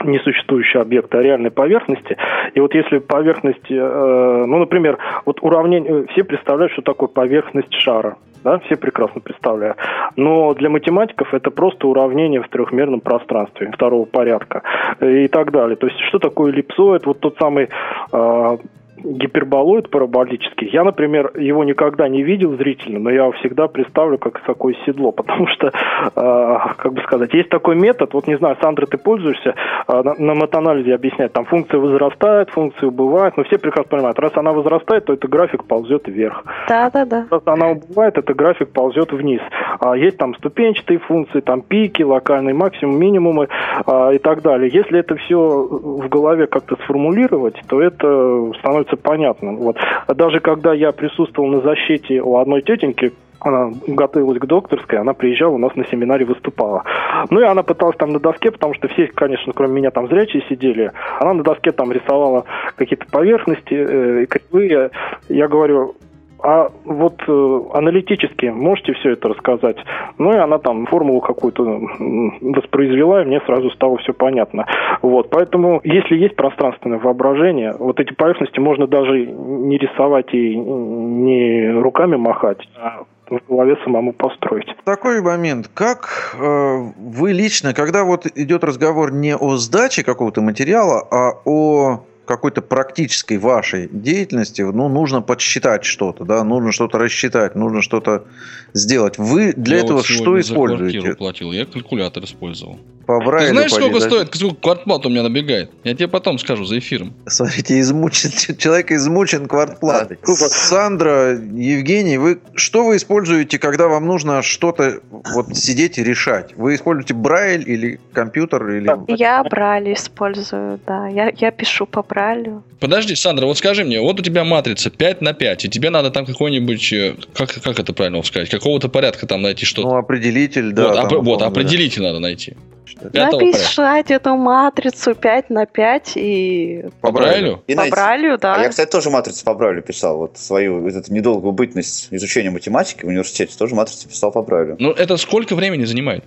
несуществующие 0.04 0.82
объекты, 0.82 1.18
а 1.18 1.22
реальной 1.22 1.52
поверхности. 1.52 2.18
И 2.54 2.60
вот 2.60 2.74
если 2.74 3.00
поверхность, 3.00 3.70
э, 3.70 4.44
ну, 4.48 4.58
например, 4.60 4.98
вот 5.26 5.40
уравнение, 5.42 6.06
все 6.12 6.24
представляют, 6.24 6.74
что 6.74 6.82
такое 6.82 7.10
поверхность 7.10 7.74
шара, 7.74 8.18
да, 8.44 8.60
все 8.60 8.76
прекрасно 8.76 9.22
представляют. 9.22 9.78
Но 10.16 10.54
для 10.54 10.70
математиков 10.70 11.34
это 11.34 11.50
просто 11.50 11.88
уравнение 11.88 12.42
в 12.42 12.50
трехмерном 12.50 13.02
пространстве 13.02 13.72
второго 13.74 14.06
порядка 14.06 14.64
и 15.00 15.28
так 15.28 15.52
далее. 15.52 15.76
То 15.76 15.88
есть 15.88 16.00
что 16.10 16.20
такое 16.20 16.52
эллипсоид, 16.52 17.06
вот 17.06 17.20
тот 17.20 17.38
самый 17.40 17.70
э, 18.12 18.58
гиперболоид 19.04 19.90
параболический. 19.90 20.70
Я, 20.72 20.84
например, 20.84 21.32
его 21.36 21.64
никогда 21.64 22.08
не 22.08 22.24
видел 22.24 22.56
зрительно, 22.58 23.00
но 23.00 23.10
я 23.10 23.30
всегда 23.32 23.68
представлю 23.68 24.18
как 24.18 24.40
такое 24.42 24.76
седло, 24.86 25.12
потому 25.24 25.48
что, 25.48 25.68
э, 25.68 26.58
как 26.78 26.94
бы 26.94 27.02
сказать, 27.02 27.34
есть 27.34 27.50
такой 27.50 27.76
метод, 27.76 28.14
вот 28.14 28.28
не 28.28 28.38
знаю, 28.38 28.58
Сандра, 28.62 28.86
ты 28.86 28.98
пользуешься, 28.98 29.56
э, 29.88 30.02
на, 30.04 30.16
на 30.16 30.36
матанализе 30.36 30.96
объяснять, 30.96 31.34
там 31.34 31.46
функция 31.46 31.80
возрастает, 31.80 32.50
функция 32.50 32.88
убывает, 32.88 33.38
но 33.38 33.44
все 33.44 33.58
прекрасно 33.58 33.90
понимают, 33.90 34.20
раз 34.20 34.32
она 34.36 34.52
возрастает, 34.52 35.06
то 35.06 35.14
это 35.14 35.28
график 35.28 35.66
ползет 35.66 36.08
вверх. 36.08 36.44
Да, 36.68 36.90
да, 36.90 37.06
да. 37.06 37.26
Раз 37.30 37.42
она 37.46 37.70
убывает, 37.70 38.18
это 38.18 38.34
график 38.34 38.70
ползет 38.70 39.12
вниз. 39.12 39.42
А 39.84 39.98
есть 39.98 40.18
там 40.18 40.34
ступенчатые 40.36 40.98
функции, 41.00 41.42
там 41.42 41.62
пики, 41.62 42.04
локальный 42.04 42.54
максимум, 42.54 42.98
минимумы 42.98 43.50
а, 43.86 44.12
и 44.14 44.18
так 44.18 44.42
далее. 44.42 44.72
Если 44.74 44.98
это 44.98 45.18
все 45.18 45.38
в 45.38 46.08
голове 46.08 46.48
как-то 46.48 46.78
сформулировать, 46.84 47.56
то 47.68 47.82
это 47.82 48.54
становится 48.60 48.96
понятным. 48.96 49.58
Вот. 49.58 49.78
Даже 50.08 50.40
когда 50.40 50.74
я 50.74 50.94
присутствовал 50.94 51.50
на 51.50 51.60
защите 51.60 52.22
у 52.22 52.38
одной 52.38 52.62
тетеньки, 52.62 53.12
она 53.42 53.72
готовилась 53.86 54.40
к 54.40 54.46
докторской, 54.46 55.00
она 55.00 55.14
приезжала 55.14 55.56
у 55.56 55.58
нас 55.58 55.76
на 55.76 55.86
семинаре 55.88 56.24
выступала. 56.24 56.86
Ну 57.30 57.42
и 57.42 57.44
она 57.44 57.62
пыталась 57.64 57.98
там 57.98 58.12
на 58.12 58.20
доске, 58.20 58.52
потому 58.52 58.74
что 58.76 58.88
все, 58.88 59.08
конечно, 59.08 59.52
кроме 59.52 59.74
меня 59.74 59.92
там 59.92 60.08
зрячие 60.08 60.46
сидели, 60.48 60.94
она 61.20 61.34
на 61.34 61.44
доске 61.44 61.74
там 61.74 61.92
рисовала 61.92 62.46
какие-то 62.78 63.06
поверхности, 63.12 63.74
э, 63.74 64.26
кривые. 64.28 64.92
Я 65.28 65.50
говорю, 65.50 65.96
а 66.44 66.70
вот 66.84 67.22
э, 67.26 67.60
аналитически 67.74 68.48
можете 68.48 68.94
все 68.94 69.12
это 69.12 69.30
рассказать? 69.30 69.78
Ну 70.18 70.34
и 70.34 70.38
она 70.38 70.58
там 70.60 70.86
формулу 70.88 71.22
какую-то 71.22 71.64
воспроизвела, 71.64 73.22
и 73.22 73.26
мне 73.26 73.40
сразу 73.46 73.72
стало 73.72 73.98
все 74.00 74.14
понятно. 74.14 74.66
Вот, 75.02 75.30
поэтому, 75.30 75.80
если 75.86 76.18
есть 76.18 76.36
пространственное 76.36 77.00
воображение, 77.00 77.74
вот 77.80 78.00
эти 78.00 78.14
поверхности 78.14 78.60
можно 78.60 78.88
даже 78.88 79.26
не 79.26 79.78
рисовать 79.78 80.34
и 80.34 80.56
не 80.56 81.72
руками 81.72 82.18
махать, 82.18 82.60
а 82.78 83.04
в 83.30 83.40
голове 83.48 83.78
самому 83.84 84.12
построить. 84.12 84.68
Такой 84.84 85.22
момент. 85.22 85.70
Как 85.74 86.36
э, 86.38 86.78
вы 86.98 87.32
лично, 87.32 87.74
когда 87.74 88.04
вот 88.04 88.26
идет 88.36 88.64
разговор 88.64 89.14
не 89.14 89.36
о 89.36 89.56
сдаче 89.56 90.04
какого-то 90.04 90.42
материала, 90.42 91.08
а 91.10 91.32
о 91.46 92.04
какой-то 92.26 92.62
практической 92.62 93.38
вашей 93.38 93.90
деятельности, 93.90 94.62
ну, 94.62 94.90
нужно 94.90 95.22
подсчитать 95.22 95.84
что-то, 95.84 96.26
да, 96.26 96.44
нужно 96.44 96.72
что-то 96.72 96.98
рассчитать, 96.98 97.56
нужно 97.56 97.82
что-то 97.82 98.26
сделать. 98.74 99.18
Вы 99.18 99.54
для 99.54 99.78
я 99.78 99.84
этого 99.84 99.98
вот 99.98 100.06
что 100.06 100.40
используете? 100.40 101.02
За 101.02 101.16
платил, 101.16 101.52
я 101.52 101.66
калькулятор 101.66 102.24
использовал. 102.24 102.80
По 103.06 103.20
Ты 103.20 103.50
знаешь, 103.50 103.72
сколько 103.72 104.00
стоит, 104.00 104.34
сколько 104.34 104.56
квартплат 104.56 105.06
у 105.06 105.10
меня 105.10 105.24
набегает? 105.24 105.72
Я 105.84 105.94
тебе 105.94 106.08
потом 106.08 106.40
скажу 106.40 106.64
за 106.64 106.80
эфиром. 106.80 107.14
Смотрите, 107.26 107.80
измучен, 107.80 108.32
человек 108.58 108.92
измучен 108.92 109.48
квартплатой. 109.48 110.18
Сандра, 110.24 111.32
Евгений, 111.32 112.18
вы 112.18 112.40
что 112.56 112.86
вы 112.86 112.96
используете, 112.96 113.60
когда 113.60 113.88
вам 113.88 114.06
нужно 114.06 114.42
что-то 114.42 115.02
вот 115.12 115.56
сидеть 115.56 115.98
и 115.98 116.04
решать? 116.04 116.56
Вы 116.56 116.76
используете 116.76 117.14
Брайль 117.14 117.70
или 117.70 118.00
компьютер? 118.14 118.70
Или... 118.70 118.90
Я 119.08 119.44
Брайль 119.44 119.94
использую, 119.94 120.80
да. 120.88 121.08
Я, 121.08 121.32
я 121.36 121.52
пишу 121.52 121.86
по 121.86 122.04
Брайлю. 122.14 122.64
Подожди, 122.80 123.16
Сандра, 123.16 123.48
вот 123.48 123.58
скажи 123.58 123.84
мне, 123.84 124.00
вот 124.00 124.20
у 124.20 124.24
тебя 124.24 124.44
матрица 124.44 124.92
5 124.92 125.22
на 125.22 125.34
5, 125.34 125.66
и 125.66 125.70
тебе 125.70 125.90
надо 125.90 126.12
там 126.12 126.26
какой-нибудь, 126.26 126.94
э, 126.94 127.16
как, 127.34 127.50
как 127.62 127.80
это 127.80 127.94
правильно 127.94 128.22
сказать, 128.24 128.50
какого-то 128.50 128.88
порядка 128.88 129.26
там 129.26 129.42
найти 129.42 129.66
что-то. 129.66 129.88
Ну, 129.88 129.96
определитель, 129.96 130.72
да. 130.74 130.88
Вот, 130.88 130.96
там, 130.96 131.06
оп- 131.06 131.26
вот 131.26 131.42
определитель 131.42 132.04
надо 132.04 132.20
найти. 132.20 132.56
Написать 133.02 134.12
эту 134.12 134.36
матрицу 134.36 135.16
5 135.16 135.50
на 135.50 135.66
5 135.66 136.12
и... 136.16 136.86
По 137.02 137.12
Брайлю? 137.12 137.64
По 137.76 137.90
Брайлю, 137.90 138.38
да. 138.38 138.56
А 138.56 138.62
я, 138.62 138.70
кстати, 138.70 138.92
тоже 138.92 139.10
матрицу 139.10 139.44
по 139.44 139.56
Брайлю 139.56 139.82
писал. 139.82 140.18
Вот 140.18 140.38
свою 140.38 140.82
вот 140.82 140.94
эту 140.94 141.12
недолгую 141.12 141.54
бытность 141.54 142.10
изучения 142.12 142.52
математики 142.52 143.04
в 143.04 143.08
университете 143.08 143.58
тоже 143.58 143.74
матрицу 143.74 144.08
писал 144.08 144.32
по 144.32 144.44
Брайлю. 144.44 144.76
Ну, 144.80 144.92
это 144.92 145.18
сколько 145.18 145.56
времени 145.56 145.86
занимает? 145.86 146.24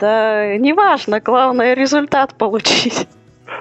Да, 0.00 0.56
неважно, 0.56 1.20
главное 1.20 1.74
результат 1.74 2.34
получить 2.34 3.06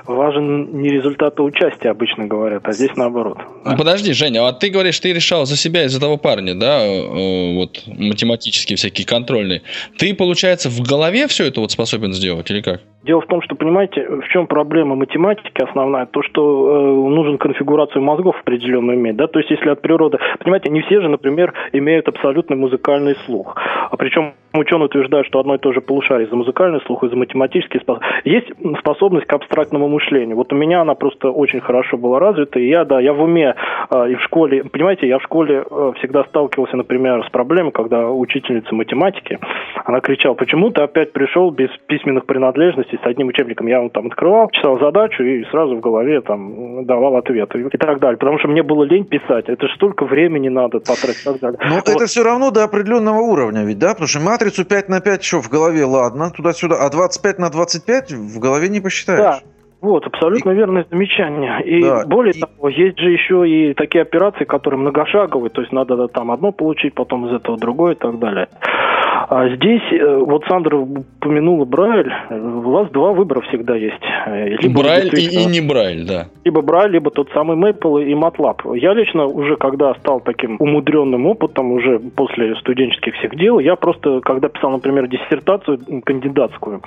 важен 0.05 0.81
не 0.81 0.89
результат, 0.89 1.39
а 1.39 1.43
участия, 1.43 1.89
обычно 1.89 2.27
говорят, 2.27 2.67
а 2.67 2.71
здесь 2.71 2.95
наоборот. 2.95 3.37
Ну, 3.65 3.77
подожди, 3.77 4.13
Женя, 4.13 4.47
а 4.47 4.53
ты 4.53 4.69
говоришь, 4.69 4.99
ты 4.99 5.13
решал 5.13 5.45
за 5.45 5.55
себя 5.55 5.85
и 5.85 5.87
за 5.87 5.99
того 5.99 6.17
парня, 6.17 6.55
да, 6.55 6.85
э, 6.85 7.55
вот 7.55 7.83
математические 7.87 8.77
всякие 8.77 9.05
контрольные. 9.05 9.61
Ты, 9.97 10.13
получается, 10.13 10.69
в 10.69 10.81
голове 10.81 11.27
все 11.27 11.45
это 11.45 11.61
вот 11.61 11.71
способен 11.71 12.13
сделать 12.13 12.49
или 12.51 12.61
как? 12.61 12.81
Дело 13.03 13.21
в 13.21 13.27
том, 13.27 13.41
что, 13.41 13.55
понимаете, 13.55 14.07
в 14.07 14.27
чем 14.27 14.47
проблема 14.47 14.95
математики 14.95 15.61
основная? 15.61 16.05
То, 16.05 16.21
что 16.21 16.41
э, 16.41 17.09
нужен 17.09 17.37
конфигурацию 17.37 18.01
мозгов 18.01 18.35
определенную 18.41 18.97
иметь, 18.97 19.15
да, 19.15 19.27
то 19.27 19.39
есть 19.39 19.51
если 19.51 19.69
от 19.69 19.81
природы... 19.81 20.17
Понимаете, 20.39 20.69
не 20.69 20.81
все 20.81 21.01
же, 21.01 21.07
например, 21.07 21.53
имеют 21.71 22.07
абсолютный 22.07 22.57
музыкальный 22.57 23.15
слух. 23.25 23.55
А 23.89 23.95
причем 23.97 24.33
ученые 24.53 24.85
утверждают, 24.85 25.27
что 25.27 25.39
одно 25.39 25.55
и 25.55 25.57
то 25.57 25.71
же 25.73 25.81
полушарие 25.81 26.27
за 26.27 26.35
музыкальный 26.35 26.81
слух 26.85 27.03
и 27.03 27.09
за 27.09 27.15
математический 27.15 27.79
способность. 27.79 28.25
Есть 28.25 28.47
способность 28.79 29.27
к 29.27 29.33
абстрактному 29.33 29.87
мышлению. 29.87 30.35
Вот 30.35 30.51
у 30.53 30.55
меня 30.55 30.81
она 30.81 30.95
просто 30.95 31.29
очень 31.29 31.59
хорошо 31.61 31.97
была 31.97 32.19
развита, 32.19 32.59
и 32.59 32.67
я, 32.67 32.85
да, 32.85 32.99
я 32.99 33.13
в 33.13 33.21
уме 33.21 33.55
э, 33.89 34.11
и 34.11 34.15
в 34.15 34.21
школе... 34.21 34.63
Понимаете, 34.63 35.07
я 35.07 35.19
в 35.19 35.23
школе 35.23 35.63
э, 35.69 35.91
всегда 35.97 36.23
сталкивался, 36.25 36.77
например, 36.77 37.25
с 37.25 37.29
проблемой, 37.29 37.71
когда 37.71 38.09
учительница 38.09 38.73
математики, 38.73 39.39
она 39.85 39.99
кричала, 40.01 40.33
почему 40.33 40.71
ты 40.71 40.81
опять 40.81 41.13
пришел 41.13 41.51
без 41.51 41.69
письменных 41.87 42.25
принадлежностей, 42.25 42.99
с 43.01 43.05
одним 43.05 43.27
учебником 43.27 43.67
я 43.67 43.77
его 43.77 43.89
там 43.89 44.07
открывал, 44.07 44.49
читал 44.51 44.79
задачу 44.79 45.23
и 45.23 45.43
сразу 45.45 45.75
в 45.75 45.79
голове 45.79 46.21
там 46.21 46.85
давал 46.85 47.15
ответ 47.15 47.53
и 47.55 47.77
так 47.77 47.99
далее. 47.99 48.17
Потому 48.17 48.39
что 48.39 48.47
мне 48.47 48.63
было 48.63 48.83
лень 48.83 49.05
писать. 49.05 49.45
Это 49.47 49.67
же 49.67 49.73
столько 49.75 50.05
времени 50.05 50.49
надо 50.49 50.79
потратить 50.79 51.21
и 51.21 51.25
так 51.25 51.39
далее. 51.39 51.59
Но 51.67 51.75
вот. 51.75 51.89
это 51.89 52.05
все 52.05 52.23
равно 52.23 52.51
до 52.51 52.63
определенного 52.63 53.19
уровня 53.19 53.63
ведь, 53.63 53.79
да? 53.79 53.89
Потому 53.89 54.07
что 54.07 54.19
матрицу 54.39 54.65
5 54.65 54.89
на 54.89 55.01
5 55.01 55.23
что 55.23 55.41
в 55.41 55.49
голове, 55.49 55.85
ладно, 55.85 56.31
туда-сюда, 56.31 56.75
а 56.79 56.89
25 56.89 57.39
на 57.39 57.49
25 57.49 58.11
в 58.13 58.39
голове 58.39 58.69
не 58.69 58.79
посчитаешь. 58.79 59.19
Да. 59.19 59.39
Вот, 59.81 60.05
абсолютно 60.05 60.51
и... 60.51 60.55
верное 60.55 60.85
замечание. 60.89 61.61
И 61.63 61.81
да, 61.81 62.05
более 62.05 62.33
и... 62.33 62.39
того, 62.39 62.69
есть 62.69 62.99
же 62.99 63.11
еще 63.11 63.47
и 63.49 63.73
такие 63.73 64.01
операции, 64.01 64.45
которые 64.45 64.79
многошаговые, 64.79 65.49
то 65.49 65.61
есть 65.61 65.73
надо 65.73 66.07
там 66.07 66.31
одно 66.31 66.51
получить, 66.51 66.93
потом 66.93 67.27
из 67.27 67.33
этого 67.33 67.57
другое 67.57 67.93
и 67.93 67.97
так 67.97 68.19
далее. 68.19 68.47
А 69.27 69.49
здесь, 69.49 69.81
э, 69.91 70.17
вот 70.17 70.43
Сандра 70.47 70.77
упомянула 70.77 71.65
Брайль, 71.65 72.11
у 72.29 72.71
вас 72.71 72.89
два 72.91 73.11
выбора 73.11 73.41
всегда 73.41 73.75
есть. 73.75 74.01
Э, 74.25 74.47
либо 74.47 74.81
Брайль 74.81 75.09
и, 75.13 75.41
и 75.41 75.45
не 75.45 75.61
Брайль, 75.61 76.05
да. 76.05 76.27
Либо 76.45 76.61
Брайль, 76.61 76.91
либо 76.91 77.11
тот 77.11 77.29
самый 77.33 77.57
Maple 77.57 78.05
и 78.05 78.13
MATLAB. 78.13 78.77
Я 78.77 78.93
лично 78.93 79.25
уже, 79.25 79.55
когда 79.57 79.93
стал 79.95 80.21
таким 80.21 80.55
умудренным 80.59 81.25
опытом, 81.25 81.71
уже 81.71 81.99
после 81.99 82.55
студенческих 82.55 83.15
всех 83.15 83.35
дел, 83.35 83.59
я 83.59 83.75
просто, 83.75 84.21
когда 84.21 84.47
писал, 84.47 84.71
например, 84.71 85.07
диссертацию 85.07 85.79
кандидатскую, 86.05 86.81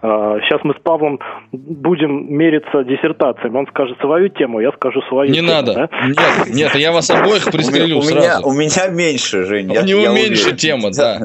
сейчас 0.00 0.60
мы 0.64 0.74
с 0.74 0.80
Павлом 0.82 1.20
будем 1.52 2.32
мериться 2.34 2.84
диссертациями. 2.84 3.58
Он 3.58 3.66
скажет 3.68 3.98
свою 4.00 4.28
тему, 4.28 4.60
я 4.60 4.72
скажу 4.72 5.02
свою 5.02 5.30
Не 5.30 5.36
тему, 5.36 5.48
надо. 5.48 5.74
Да? 5.74 5.88
Нет, 6.06 6.54
нет, 6.54 6.74
я 6.74 6.92
вас 6.92 7.10
обоих 7.10 7.44
пристрелю 7.50 7.98
у 7.98 8.02
сразу. 8.02 8.26
Меня, 8.26 8.40
у 8.42 8.52
меня 8.52 8.88
меньше, 8.88 9.44
Жень. 9.44 9.76
У 9.76 9.82
него 9.82 10.12
меньше 10.12 10.54
тема, 10.56 10.90
да. 10.90 11.20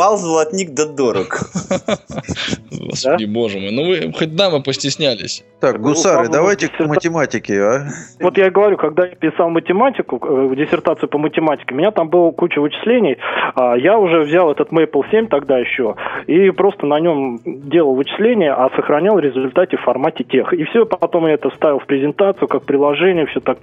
Мал 0.00 0.16
золотник 0.16 0.72
да 0.72 0.86
дорог. 0.86 1.40
Господи, 2.90 3.24
боже 3.24 3.58
мой. 3.58 3.72
Ну 3.72 3.86
вы 3.86 4.12
хоть 4.12 4.34
дамы 4.34 4.62
постеснялись. 4.62 5.44
Так, 5.60 5.80
гусары, 5.80 6.28
давайте 6.28 6.68
к 6.68 6.80
математике, 6.80 7.62
а? 7.62 7.88
Вот 8.20 8.38
я 8.38 8.50
говорю, 8.50 8.76
когда 8.76 9.06
я 9.06 9.14
писал 9.14 9.50
математику, 9.50 10.18
э, 10.22 10.56
диссертацию 10.56 11.08
по 11.08 11.18
математике, 11.18 11.74
у 11.74 11.76
меня 11.76 11.90
там 11.90 12.08
было 12.08 12.30
куча 12.30 12.60
вычислений. 12.60 13.18
а 13.54 13.76
Я 13.76 13.98
уже 13.98 14.20
взял 14.20 14.50
этот 14.50 14.70
Maple 14.70 15.10
7 15.10 15.28
тогда 15.28 15.58
еще 15.58 15.96
и 16.26 16.50
просто 16.50 16.86
на 16.86 16.98
нем 17.00 17.40
делал 17.44 17.94
вычисления, 17.94 18.52
а 18.52 18.70
сохранял 18.76 19.16
в 19.16 19.20
результате 19.20 19.76
в 19.76 19.82
формате 19.82 20.24
тех. 20.24 20.52
И 20.52 20.64
все, 20.64 20.86
потом 20.86 21.26
я 21.26 21.34
это 21.34 21.50
вставил 21.50 21.78
в 21.78 21.86
презентацию 21.86 22.48
как 22.48 22.64
приложение, 22.64 23.26
все 23.26 23.40
так 23.40 23.58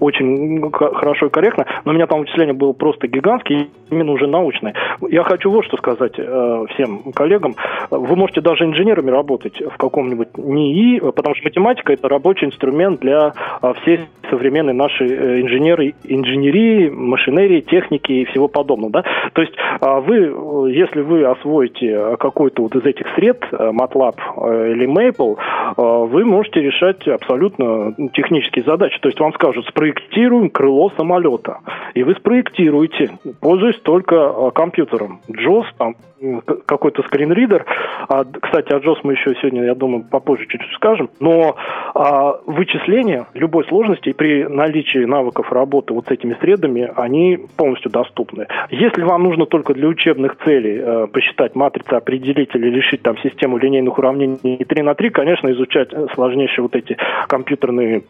очень 0.00 0.70
хорошо 0.72 1.26
и 1.26 1.30
корректно. 1.30 1.66
Но 1.84 1.92
у 1.92 1.94
меня 1.94 2.06
там 2.06 2.20
вычисление 2.20 2.54
было 2.54 2.72
просто 2.72 3.08
гигантские, 3.08 3.68
именно 3.90 4.12
уже 4.12 4.26
научное. 4.26 4.74
Я 5.08 5.22
хочу 5.22 5.50
вот 5.50 5.64
что 5.64 5.76
сказать 5.76 6.14
э, 6.16 6.64
всем 6.74 7.12
коллегам. 7.12 7.54
Вы 7.90 8.16
можете 8.16 8.40
даже 8.40 8.65
инженерами 8.66 9.10
работать 9.10 9.60
в 9.60 9.76
каком-нибудь 9.76 10.36
НИИ, 10.36 11.00
потому 11.10 11.34
что 11.34 11.44
математика 11.44 11.92
это 11.92 12.08
рабочий 12.08 12.46
инструмент 12.46 13.00
для 13.00 13.32
э, 13.62 13.72
всей 13.82 14.00
современной 14.30 14.72
нашей 14.74 15.08
э, 15.08 15.40
инженеры, 15.40 15.94
инженерии, 16.04 16.88
машинерии, 16.90 17.60
техники 17.60 18.12
и 18.12 18.24
всего 18.26 18.48
подобного. 18.48 18.92
Да? 18.92 19.04
То 19.32 19.42
есть 19.42 19.54
э, 19.56 20.00
вы, 20.00 20.72
если 20.72 21.00
вы 21.00 21.24
освоите 21.24 22.16
какой-то 22.18 22.62
вот 22.62 22.74
из 22.74 22.84
этих 22.84 23.06
сред, 23.14 23.42
э, 23.52 23.56
MATLAB 23.56 24.16
э, 24.36 24.72
или 24.72 24.86
Maple, 24.86 25.36
э, 25.36 26.06
вы 26.06 26.24
можете 26.24 26.60
решать 26.60 27.06
абсолютно 27.08 27.94
технические 28.12 28.64
задачи. 28.64 28.98
То 29.00 29.08
есть 29.08 29.20
вам 29.20 29.32
скажут, 29.34 29.66
спроектируем 29.66 30.50
крыло 30.50 30.90
самолета. 30.96 31.58
И 31.94 32.02
вы 32.02 32.14
спроектируете, 32.14 33.10
пользуясь 33.40 33.80
только 33.80 34.14
э, 34.16 34.50
компьютером. 34.54 35.20
JOS, 35.28 35.66
там, 35.78 35.94
какой-то 36.66 37.02
скринридер. 37.02 37.64
А, 38.08 38.24
кстати, 38.56 38.72
о 38.72 38.78
JOS 38.78 39.00
мы 39.02 39.12
еще 39.12 39.34
сегодня, 39.40 39.64
я 39.64 39.74
думаю, 39.74 40.04
попозже 40.04 40.46
чуть-чуть 40.46 40.72
скажем. 40.76 41.10
Но 41.20 41.56
а, 41.94 42.40
вычисления 42.46 43.26
любой 43.34 43.66
сложности 43.66 44.12
при 44.12 44.44
наличии 44.44 45.04
навыков 45.04 45.52
работы 45.52 45.92
вот 45.92 46.06
с 46.06 46.10
этими 46.10 46.36
средами, 46.40 46.90
они 46.96 47.38
полностью 47.56 47.90
доступны. 47.90 48.46
Если 48.70 49.02
вам 49.02 49.24
нужно 49.24 49.44
только 49.44 49.74
для 49.74 49.88
учебных 49.88 50.38
целей 50.44 50.78
э, 50.78 51.06
посчитать 51.08 51.54
матрицы, 51.54 51.92
определители, 51.92 52.70
решить 52.70 53.02
там 53.02 53.18
систему 53.18 53.58
линейных 53.58 53.98
уравнений 53.98 54.64
3 54.64 54.82
на 54.82 54.94
3, 54.94 55.10
конечно, 55.10 55.50
изучать 55.52 55.90
сложнейшие 56.14 56.62
вот 56.62 56.74
эти 56.74 56.96
компьютерные 57.28 58.04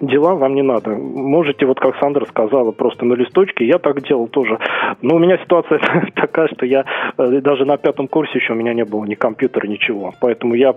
дела 0.00 0.34
вам 0.34 0.54
не 0.54 0.62
надо. 0.62 0.90
Можете, 0.90 1.66
вот 1.66 1.80
как 1.80 1.96
Сандра 1.98 2.24
сказала, 2.26 2.72
просто 2.72 3.04
на 3.04 3.14
листочке. 3.14 3.66
Я 3.66 3.78
так 3.78 4.02
делал 4.06 4.28
тоже. 4.28 4.58
Но 5.02 5.16
у 5.16 5.18
меня 5.18 5.38
ситуация 5.38 5.80
такая, 6.14 6.48
что 6.48 6.66
я 6.66 6.84
э, 7.16 7.40
даже 7.40 7.64
на 7.64 7.76
пятом 7.76 8.08
курсе 8.08 8.38
еще 8.38 8.52
у 8.52 8.56
меня 8.56 8.74
не 8.74 8.84
было 8.84 9.04
ни 9.04 9.14
компьютера, 9.14 9.66
ничего. 9.66 10.12
Поэтому 10.20 10.54
я 10.54 10.74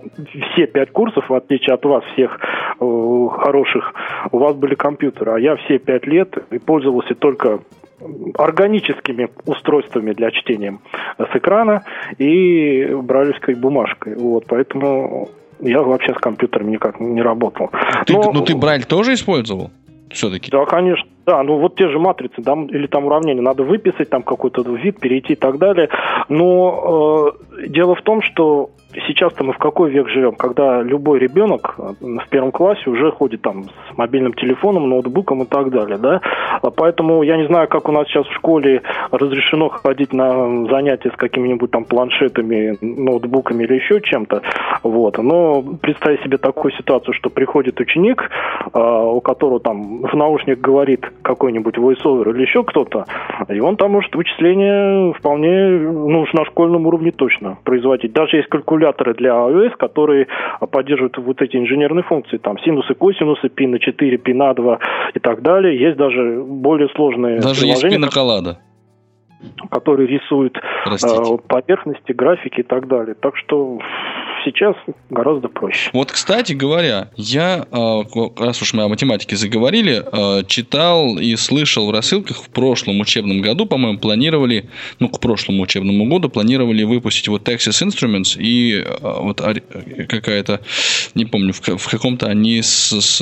все 0.52 0.66
пять 0.66 0.90
курсов, 0.90 1.28
в 1.28 1.34
отличие 1.34 1.74
от 1.74 1.84
вас, 1.84 2.04
всех 2.12 2.38
э, 2.80 3.28
хороших, 3.38 3.94
у 4.32 4.38
вас 4.38 4.54
были 4.56 4.74
компьютеры. 4.74 5.32
А 5.32 5.38
я 5.38 5.56
все 5.56 5.78
пять 5.78 6.06
лет 6.06 6.36
пользовался 6.64 7.14
только 7.14 7.60
органическими 8.38 9.28
устройствами 9.46 10.12
для 10.12 10.30
чтения 10.30 10.78
с 11.18 11.36
экрана 11.36 11.82
и 12.18 12.94
бралевской 12.94 13.54
бумажкой. 13.54 14.16
Вот, 14.16 14.44
поэтому 14.48 15.28
я 15.60 15.82
вообще 15.82 16.14
с 16.14 16.18
компьютером 16.18 16.70
никак 16.70 17.00
не 17.00 17.22
работал. 17.22 17.70
Ты, 18.06 18.12
Но... 18.12 18.32
Ну 18.32 18.44
ты 18.44 18.56
Брайль 18.56 18.84
тоже 18.84 19.14
использовал? 19.14 19.70
Все-таки. 20.10 20.50
Да, 20.50 20.64
конечно. 20.66 21.08
Да, 21.26 21.42
ну 21.42 21.58
вот 21.58 21.76
те 21.76 21.88
же 21.88 21.98
матрицы, 21.98 22.34
да, 22.38 22.54
или 22.54 22.86
там 22.86 23.04
уравнения, 23.04 23.42
надо 23.42 23.62
выписать 23.62 24.10
там 24.10 24.22
какой-то 24.22 24.62
вид, 24.62 24.98
перейти 24.98 25.34
и 25.34 25.36
так 25.36 25.58
далее. 25.58 25.88
Но 26.28 27.34
э, 27.58 27.68
дело 27.68 27.94
в 27.94 28.02
том, 28.02 28.22
что 28.22 28.70
сейчас-то 29.06 29.44
мы 29.44 29.52
в 29.52 29.58
какой 29.58 29.90
век 29.90 30.08
живем, 30.08 30.34
когда 30.34 30.82
любой 30.82 31.18
ребенок 31.18 31.74
э, 31.78 31.92
в 32.00 32.28
первом 32.28 32.50
классе 32.50 32.88
уже 32.90 33.12
ходит 33.12 33.42
там 33.42 33.64
с 33.64 33.96
мобильным 33.96 34.32
телефоном, 34.32 34.88
ноутбуком 34.88 35.42
и 35.42 35.46
так 35.46 35.70
далее, 35.70 35.98
да. 35.98 36.20
Поэтому 36.76 37.22
я 37.22 37.36
не 37.36 37.46
знаю, 37.46 37.68
как 37.68 37.88
у 37.88 37.92
нас 37.92 38.08
сейчас 38.08 38.26
в 38.26 38.34
школе 38.34 38.82
разрешено 39.10 39.68
ходить 39.68 40.12
на 40.12 40.66
занятия 40.68 41.10
с 41.10 41.16
какими-нибудь 41.16 41.70
там 41.70 41.84
планшетами, 41.84 42.76
ноутбуками 42.80 43.64
или 43.64 43.74
еще 43.74 44.00
чем-то, 44.00 44.42
вот. 44.82 45.18
Но 45.18 45.62
представь 45.80 46.22
себе 46.22 46.38
такую 46.38 46.72
ситуацию, 46.72 47.14
что 47.14 47.30
приходит 47.30 47.78
ученик, 47.78 48.30
у 48.74 49.20
которого 49.20 49.60
там 49.60 50.02
в 50.02 50.14
наушник 50.14 50.60
говорит 50.60 51.04
какой-нибудь 51.22 51.76
voiceover 51.76 52.30
или 52.30 52.42
еще 52.42 52.64
кто-то, 52.64 53.06
и 53.48 53.60
он 53.60 53.76
там 53.76 53.92
может 53.92 54.14
вычисления 54.14 55.12
вполне, 55.14 55.78
ну 55.78 56.20
уж 56.20 56.32
на 56.32 56.44
школьном 56.44 56.86
уровне 56.86 57.10
точно 57.10 57.58
производить. 57.64 58.12
Даже 58.12 58.36
есть 58.36 58.48
калькулятор 58.48 58.80
калькуляторы 58.80 59.14
для 59.14 59.30
iOS, 59.30 59.76
которые 59.76 60.26
поддерживают 60.70 61.18
вот 61.18 61.42
эти 61.42 61.56
инженерные 61.56 62.02
функции, 62.02 62.38
там 62.38 62.58
синусы, 62.60 62.94
косинусы, 62.94 63.48
пи 63.48 63.66
на 63.66 63.78
4, 63.78 64.18
пи 64.18 64.34
на 64.34 64.54
2 64.54 64.78
и 65.14 65.18
так 65.18 65.42
далее. 65.42 65.78
Есть 65.78 65.96
даже 65.96 66.42
более 66.42 66.88
сложные 66.90 67.40
Даже 67.40 67.66
есть 67.66 67.82
пиноколада 67.82 68.58
которые 69.70 70.06
рисуют 70.06 70.54
э, 70.58 71.38
поверхности, 71.48 72.12
графики 72.12 72.60
и 72.60 72.62
так 72.62 72.88
далее. 72.88 73.14
Так 73.14 73.38
что 73.38 73.78
сейчас 74.44 74.76
гораздо 75.10 75.48
проще. 75.48 75.90
Вот, 75.92 76.10
кстати 76.12 76.52
говоря, 76.52 77.10
я, 77.16 77.66
а, 77.70 78.02
раз 78.36 78.62
уж 78.62 78.72
мы 78.72 78.84
о 78.84 78.88
математике 78.88 79.36
заговорили, 79.36 80.02
а, 80.12 80.42
читал 80.44 81.18
и 81.18 81.36
слышал 81.36 81.86
в 81.86 81.90
рассылках 81.90 82.38
в 82.38 82.50
прошлом 82.50 83.00
учебном 83.00 83.40
году, 83.40 83.66
по-моему, 83.66 83.98
планировали, 83.98 84.68
ну, 84.98 85.08
к 85.08 85.20
прошлому 85.20 85.62
учебному 85.62 86.06
году 86.06 86.28
планировали 86.28 86.82
выпустить 86.82 87.28
вот 87.28 87.46
Texas 87.46 87.86
Instruments 87.86 88.40
и 88.40 88.84
а, 88.84 89.20
вот 89.22 89.40
какая-то, 90.08 90.60
не 91.14 91.24
помню, 91.26 91.52
в 91.52 91.88
каком-то 91.90 92.26
они 92.26 92.62
с, 92.62 93.00
с 93.00 93.20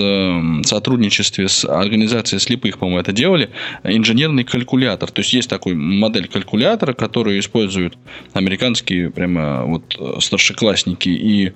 сотрудничестве 0.64 1.48
с 1.48 1.64
организацией 1.64 2.40
слепых, 2.40 2.78
по-моему, 2.78 3.00
это 3.00 3.12
делали, 3.12 3.50
инженерный 3.84 4.44
калькулятор. 4.44 5.10
То 5.10 5.20
есть 5.20 5.32
есть 5.32 5.50
такой 5.50 5.74
модель 5.74 6.28
калькулятора, 6.28 6.92
которую 6.92 7.38
используют 7.38 7.96
американские 8.34 9.10
прямо 9.10 9.64
вот 9.64 9.98
старшеклассники 10.20 11.07
и 11.16 11.52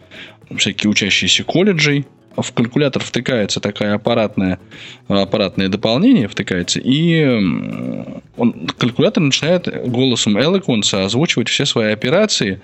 всякие 0.57 0.91
учащиеся 0.91 1.45
колледжей. 1.45 2.05
В 2.37 2.53
калькулятор 2.53 3.03
втыкается 3.03 3.61
такая 3.61 3.95
аппаратная, 3.95 4.59
аппаратное 5.09 5.69
дополнение, 5.69 6.29
втыкается, 6.29 6.81
и 6.81 7.25
он, 8.37 8.69
калькулятор 8.79 9.23
начинает 9.23 9.69
голосом 9.89 10.39
Eloquence 10.39 11.05
озвучивать 11.05 11.49
все 11.49 11.67
свои 11.67 11.93
операции. 11.93 12.61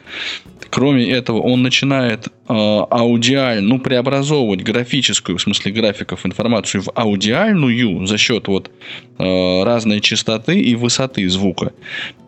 Кроме 0.71 1.11
этого, 1.11 1.41
он 1.41 1.63
начинает 1.63 2.27
э, 2.27 2.31
аудиально, 2.49 3.67
ну, 3.67 3.79
преобразовывать 3.79 4.63
графическую, 4.63 5.39
в 5.39 5.43
смысле 5.43 5.73
графиков, 5.73 6.27
информацию 6.27 6.83
в 6.83 6.91
аудиальную 6.95 8.07
за 8.07 8.19
счет 8.19 8.49
вот 8.49 8.71
э, 9.19 9.63
разной 9.65 10.01
частоты 10.01 10.61
и 10.61 10.75
высоты 10.75 11.27
звука. 11.31 11.73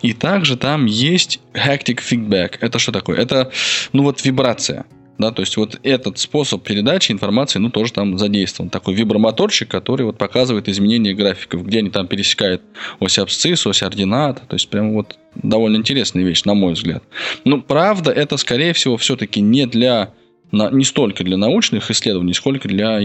И 0.00 0.14
также 0.14 0.57
там 0.57 0.87
есть 0.87 1.40
hectic 1.53 2.00
feedback. 2.00 2.57
Это 2.61 2.79
что 2.79 2.92
такое? 2.92 3.18
Это, 3.18 3.50
ну, 3.92 4.05
вот 4.05 4.24
вибрация 4.24 4.87
да, 5.20 5.30
то 5.33 5.42
есть 5.42 5.56
вот 5.56 5.78
этот 5.83 6.18
способ 6.18 6.62
передачи 6.62 7.12
информации, 7.12 7.59
ну, 7.59 7.70
тоже 7.70 7.92
там 7.92 8.18
задействован. 8.18 8.70
Такой 8.70 8.94
вибромоторчик, 8.94 9.68
который 9.68 10.06
вот 10.06 10.18
показывает 10.18 10.68
изменения 10.68 11.14
графиков, 11.14 11.64
где 11.66 11.80
они 11.80 11.90
там 11.90 12.06
пересекают 12.06 12.62
ось 12.98 13.18
абсцисс, 13.18 13.66
ось 13.66 13.83
ординат, 13.83 14.42
то 14.48 14.54
есть 14.54 14.68
прям 14.70 14.94
вот 14.94 15.18
довольно 15.35 15.76
интересная 15.76 16.24
вещь, 16.24 16.44
на 16.44 16.54
мой 16.54 16.72
взгляд. 16.72 17.02
Но 17.44 17.61
правда, 17.61 18.11
это, 18.11 18.37
скорее 18.37 18.72
всего, 18.72 18.96
все-таки 18.96 19.40
не 19.40 19.66
для 19.66 20.12
не 20.52 20.83
столько 20.83 21.22
для 21.22 21.37
научных 21.37 21.90
исследований, 21.92 22.33
сколько 22.33 22.66
для 22.66 22.98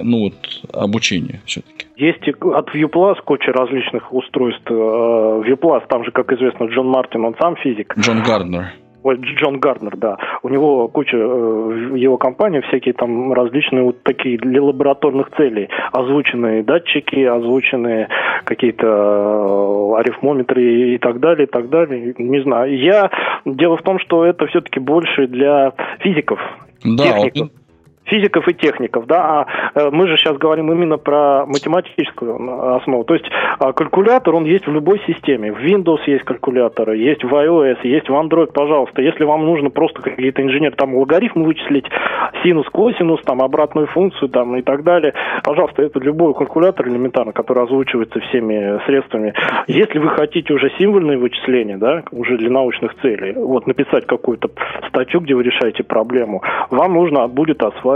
ну, 0.00 0.20
вот, 0.20 0.34
обучения 0.72 1.40
все-таки. 1.44 1.86
Есть 1.96 2.22
от 2.28 2.68
ViewPlus 2.74 3.16
куча 3.24 3.50
различных 3.52 4.12
устройств. 4.12 4.70
ViewPlus, 4.70 5.82
там 5.88 6.04
же, 6.04 6.12
как 6.12 6.30
известно, 6.32 6.66
Джон 6.66 6.86
Мартин, 6.86 7.24
он 7.24 7.34
сам 7.40 7.56
физик. 7.56 7.92
Джон 7.98 8.22
Гарднер. 8.22 8.72
Ой, 9.06 9.20
Джон 9.20 9.60
Гарднер, 9.60 9.96
да. 9.96 10.16
У 10.42 10.48
него 10.48 10.88
куча, 10.88 11.16
э, 11.16 11.20
его 11.94 12.16
компании 12.18 12.60
всякие 12.62 12.92
там 12.92 13.32
различные 13.32 13.84
вот 13.84 14.02
такие 14.02 14.36
для 14.36 14.60
лабораторных 14.60 15.30
целей. 15.36 15.68
Озвученные 15.92 16.64
датчики, 16.64 17.22
озвученные 17.22 18.08
какие-то 18.42 18.86
э, 18.88 20.00
арифмометры 20.00 20.94
и 20.94 20.98
так 20.98 21.20
далее, 21.20 21.46
и 21.46 21.48
так 21.48 21.68
далее. 21.68 22.16
Не 22.18 22.42
знаю. 22.42 22.76
Я... 22.76 23.12
Дело 23.44 23.76
в 23.76 23.82
том, 23.82 24.00
что 24.00 24.24
это 24.24 24.44
все-таки 24.48 24.80
больше 24.80 25.28
для 25.28 25.72
физиков, 26.00 26.40
Да, 26.82 27.04
техников. 27.04 27.50
Физиков 28.06 28.48
и 28.48 28.54
техников, 28.54 29.06
да, 29.06 29.24
а 29.24 29.46
э, 29.74 29.90
мы 29.90 30.06
же 30.06 30.16
сейчас 30.16 30.36
говорим 30.38 30.72
именно 30.72 30.96
про 30.96 31.44
математическую 31.46 32.76
основу. 32.76 33.04
То 33.04 33.14
есть 33.14 33.26
а, 33.58 33.72
калькулятор, 33.72 34.34
он 34.34 34.44
есть 34.44 34.66
в 34.66 34.72
любой 34.72 35.00
системе. 35.06 35.52
В 35.52 35.58
Windows 35.58 36.00
есть 36.06 36.24
калькуляторы, 36.24 36.96
есть 36.96 37.24
в 37.24 37.34
iOS, 37.34 37.78
есть 37.82 38.08
в 38.08 38.12
Android, 38.12 38.52
пожалуйста. 38.52 39.02
Если 39.02 39.24
вам 39.24 39.44
нужно 39.44 39.70
просто 39.70 40.02
какие-то 40.02 40.42
инженер 40.42 40.74
там 40.76 40.94
логарифмы 40.94 41.44
вычислить, 41.44 41.86
синус, 42.44 42.68
косинус, 42.68 43.20
там 43.22 43.42
обратную 43.42 43.88
функцию 43.88 44.28
там 44.28 44.56
и 44.56 44.62
так 44.62 44.84
далее, 44.84 45.12
пожалуйста, 45.42 45.82
это 45.82 45.98
любой 45.98 46.34
калькулятор 46.34 46.88
элементарно, 46.88 47.32
который 47.32 47.64
озвучивается 47.64 48.20
всеми 48.20 48.80
средствами. 48.86 49.34
Если 49.66 49.98
вы 49.98 50.10
хотите 50.10 50.52
уже 50.54 50.70
символьные 50.78 51.18
вычисления, 51.18 51.76
да, 51.76 52.04
уже 52.12 52.36
для 52.38 52.50
научных 52.50 52.94
целей, 53.02 53.32
вот 53.32 53.66
написать 53.66 54.06
какую-то 54.06 54.48
статью, 54.88 55.20
где 55.20 55.34
вы 55.34 55.42
решаете 55.42 55.82
проблему, 55.82 56.42
вам 56.70 56.94
нужно 56.94 57.26
будет 57.26 57.62
осваивать 57.62 57.95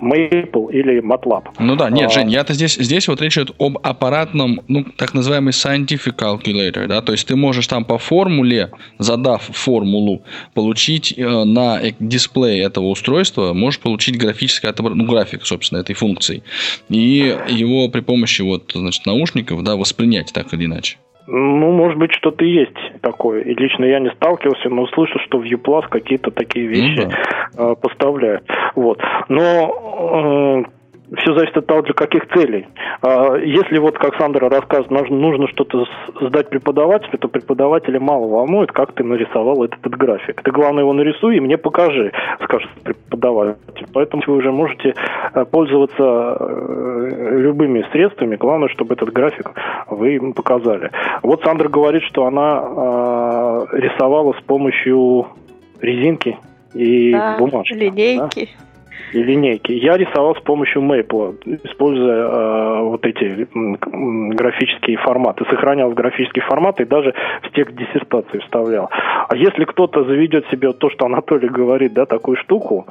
Maple 0.00 0.72
или 0.72 1.00
MATLAB. 1.00 1.48
Ну 1.58 1.76
да, 1.76 1.90
нет, 1.90 2.06
А, 2.06 2.10
Жень, 2.10 2.30
я-то 2.30 2.54
здесь, 2.54 2.74
здесь 2.74 3.08
вот 3.08 3.20
речь 3.20 3.36
идет 3.36 3.52
об 3.58 3.78
аппаратном, 3.82 4.60
ну, 4.68 4.84
так 4.96 5.14
называемый 5.14 5.52
scientific 5.52 6.16
calculator, 6.16 6.86
да, 6.86 7.02
то 7.02 7.12
есть 7.12 7.26
ты 7.26 7.36
можешь 7.36 7.66
там 7.66 7.84
по 7.84 7.98
формуле, 7.98 8.70
задав 8.98 9.42
формулу, 9.42 10.22
получить 10.54 11.14
э, 11.16 11.44
на 11.44 11.80
э- 11.80 11.92
дисплее 12.00 12.62
этого 12.62 12.86
устройства, 12.86 13.52
можешь 13.52 13.80
получить 13.80 14.18
графическое 14.18 14.70
отображение, 14.70 15.04
ну, 15.04 15.12
график, 15.12 15.44
собственно, 15.44 15.80
этой 15.80 15.94
функции, 15.94 16.42
и 16.88 17.36
его 17.48 17.88
при 17.88 18.00
помощи 18.00 18.42
вот, 18.42 18.72
значит, 18.74 19.06
наушников, 19.06 19.62
да, 19.62 19.76
воспринять 19.76 20.32
так 20.32 20.52
или 20.54 20.64
иначе. 20.66 20.96
Ну, 21.26 21.70
может 21.72 21.98
быть, 21.98 22.12
что-то 22.12 22.44
есть 22.44 22.76
такое. 23.02 23.42
И 23.42 23.54
лично 23.54 23.84
я 23.84 24.00
не 24.00 24.10
сталкивался, 24.10 24.68
но 24.68 24.86
слышу, 24.88 25.18
что 25.26 25.38
в 25.38 25.44
Uplus 25.44 25.88
какие-то 25.88 26.30
такие 26.30 26.66
вещи 26.66 27.06
Ну 27.06 27.10
э, 27.56 27.74
поставляют. 27.80 28.44
Вот. 28.74 29.00
Но 29.28 30.64
все 31.16 31.34
зависит 31.34 31.56
от 31.56 31.66
того, 31.66 31.82
для 31.82 31.94
каких 31.94 32.28
целей. 32.28 32.66
А, 33.02 33.36
Если 33.36 33.78
вот, 33.78 33.98
как 33.98 34.14
Сандра 34.16 34.48
рассказывает, 34.48 34.90
нужно, 34.90 35.16
нужно 35.16 35.48
что-то 35.48 35.84
сдать 36.20 36.48
преподавателю, 36.50 37.18
то 37.18 37.28
преподавателя 37.28 37.98
мало 37.98 38.28
волнует, 38.28 38.70
как 38.72 38.92
ты 38.92 39.02
нарисовал 39.02 39.64
этот, 39.64 39.80
этот 39.80 39.96
график. 39.96 40.42
Ты, 40.42 40.50
главное, 40.52 40.82
его 40.82 40.92
нарисуй 40.92 41.36
и 41.36 41.40
мне 41.40 41.58
покажи, 41.58 42.12
скажет 42.44 42.70
преподаватель. 42.84 43.56
Поэтому 43.92 44.22
вы 44.26 44.36
уже 44.36 44.52
можете 44.52 44.94
э, 45.34 45.44
пользоваться 45.46 46.36
э, 46.38 47.38
любыми 47.40 47.84
средствами. 47.92 48.36
Главное, 48.36 48.68
чтобы 48.68 48.94
этот 48.94 49.12
график 49.12 49.50
вы 49.88 50.14
им 50.14 50.32
показали. 50.32 50.90
Вот 51.22 51.42
Сандра 51.42 51.68
говорит, 51.68 52.02
что 52.04 52.26
она 52.26 52.62
э, 52.62 53.78
рисовала 53.78 54.32
с 54.34 54.42
помощью 54.42 55.26
резинки 55.80 56.38
и 56.74 57.12
Да, 57.12 57.36
бумажки. 57.38 57.72
да? 58.18 58.28
И 59.12 59.22
линейки. 59.22 59.72
Я 59.72 59.96
рисовал 59.96 60.34
с 60.36 60.40
помощью 60.40 60.82
Maple, 60.82 61.60
используя 61.64 62.26
э, 62.26 62.82
вот 62.82 63.04
эти 63.04 63.46
графические 64.34 64.96
форматы. 64.98 65.44
Сохранял 65.50 65.90
графические 65.90 66.44
форматы 66.44 66.84
и 66.84 66.86
даже 66.86 67.14
в 67.42 67.50
текст 67.54 67.76
диссертации 67.76 68.38
вставлял. 68.38 68.88
А 69.28 69.36
если 69.36 69.64
кто-то 69.64 70.04
заведет 70.04 70.46
себе 70.50 70.68
вот 70.68 70.78
то, 70.78 70.90
что 70.90 71.06
Анатолий 71.06 71.48
говорит, 71.48 71.92
да, 71.92 72.06
такую 72.06 72.36
штуку, 72.36 72.86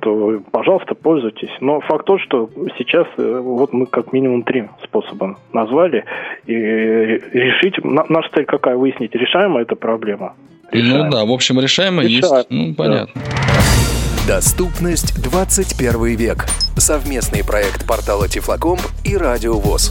то, 0.00 0.40
пожалуйста, 0.50 0.94
пользуйтесь. 0.94 1.50
Но 1.60 1.80
факт 1.80 2.06
тот, 2.06 2.20
что 2.20 2.50
сейчас 2.78 3.06
э, 3.16 3.40
вот 3.42 3.72
мы 3.72 3.86
как 3.86 4.12
минимум 4.12 4.42
три 4.42 4.64
способа 4.82 5.36
назвали. 5.52 6.04
И 6.46 6.54
ре- 6.54 7.22
решить... 7.32 7.82
на- 7.84 8.06
наша 8.08 8.28
цель 8.34 8.44
какая? 8.44 8.76
Выяснить, 8.76 9.14
решаема 9.14 9.60
эта 9.60 9.76
проблема? 9.76 10.34
Ну 10.72 11.10
да, 11.10 11.24
в 11.24 11.30
общем, 11.30 11.60
решаемо 11.60 12.02
Решаемо, 12.02 12.36
есть, 12.38 12.50
ну, 12.50 12.74
понятно. 12.74 13.20
Доступность 14.26 15.20
21 15.20 16.16
век. 16.16 16.44
Совместный 16.76 17.44
проект 17.44 17.84
портала 17.88 18.28
Тифлокомп 18.28 18.80
и 19.04 19.16
Радио 19.16 19.54
ВОЗ. 19.54 19.90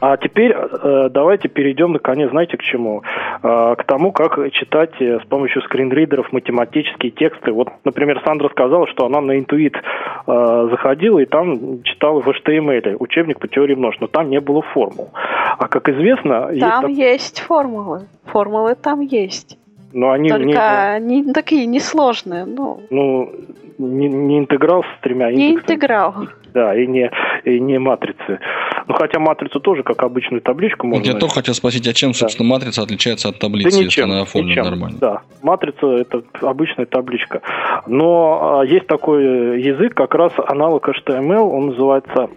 А 0.00 0.16
теперь 0.16 0.52
э, 0.52 1.08
давайте 1.10 1.48
перейдем, 1.48 1.92
наконец, 1.92 2.30
знаете, 2.30 2.56
к 2.56 2.62
чему? 2.62 3.02
Э, 3.42 3.74
к 3.76 3.82
тому, 3.84 4.12
как 4.12 4.38
читать 4.52 4.92
э, 5.00 5.18
с 5.20 5.26
помощью 5.26 5.60
скринридеров 5.62 6.32
математические 6.32 7.10
тексты. 7.10 7.52
Вот, 7.52 7.68
например, 7.84 8.22
Сандра 8.24 8.48
сказала, 8.48 8.86
что 8.86 9.04
она 9.06 9.20
на 9.20 9.36
интуит 9.36 9.74
э, 9.76 10.68
заходила 10.70 11.18
и 11.18 11.26
там 11.26 11.82
читала 11.82 12.22
в 12.22 12.28
HTML 12.28 12.96
учебник 13.00 13.40
по 13.40 13.48
теории 13.48 13.74
множеств, 13.74 14.00
но 14.00 14.06
там 14.06 14.30
не 14.30 14.40
было 14.40 14.62
формул. 14.62 15.10
А 15.58 15.66
как 15.68 15.88
известно, 15.88 16.48
есть 16.50 16.60
Там 16.60 16.82
так- 16.82 16.90
есть 16.92 17.40
формулы. 17.40 18.06
Формулы 18.24 18.76
там 18.76 19.00
есть. 19.00 19.58
Но 19.92 20.10
они 20.12 20.24
не, 20.24 20.28
Только 20.30 20.98
не 21.00 21.32
такие 21.32 21.66
несложные. 21.66 22.44
Ну, 22.44 22.82
ну, 22.90 23.32
не, 23.78 24.08
не 24.08 24.38
интеграл 24.38 24.82
с 24.84 25.02
тремя 25.02 25.30
не 25.32 25.50
индексами. 25.50 25.74
интеграл. 25.76 26.14
Да, 26.52 26.74
и 26.76 26.86
не, 26.86 27.10
и 27.44 27.60
не 27.60 27.78
матрицы. 27.78 28.40
Ну, 28.88 28.94
хотя 28.94 29.20
матрицу 29.20 29.60
тоже 29.60 29.82
как 29.84 30.02
обычную 30.02 30.40
табличку 30.40 30.88
Вот 30.88 30.96
можно 30.98 31.12
я 31.12 31.18
только 31.18 31.36
хотел 31.36 31.54
спросить, 31.54 31.86
а 31.86 31.92
чем, 31.92 32.12
собственно, 32.12 32.48
матрица 32.48 32.82
отличается 32.82 33.28
от 33.28 33.38
таблицы, 33.38 33.70
Да 33.70 33.76
если 33.76 33.84
ничем, 33.84 34.10
она 34.10 34.22
оформлена 34.22 34.50
ничем. 34.62 34.64
нормально? 34.64 34.98
Да, 35.00 35.22
матрица 35.42 35.86
это 35.86 36.22
обычная 36.40 36.86
табличка. 36.86 37.40
Но 37.86 38.58
а, 38.60 38.64
есть 38.64 38.86
такой 38.88 39.60
язык, 39.62 39.94
как 39.94 40.14
раз 40.14 40.32
аналог 40.48 40.88
HTML, 40.88 41.38
он 41.40 41.66
называется 41.68 42.30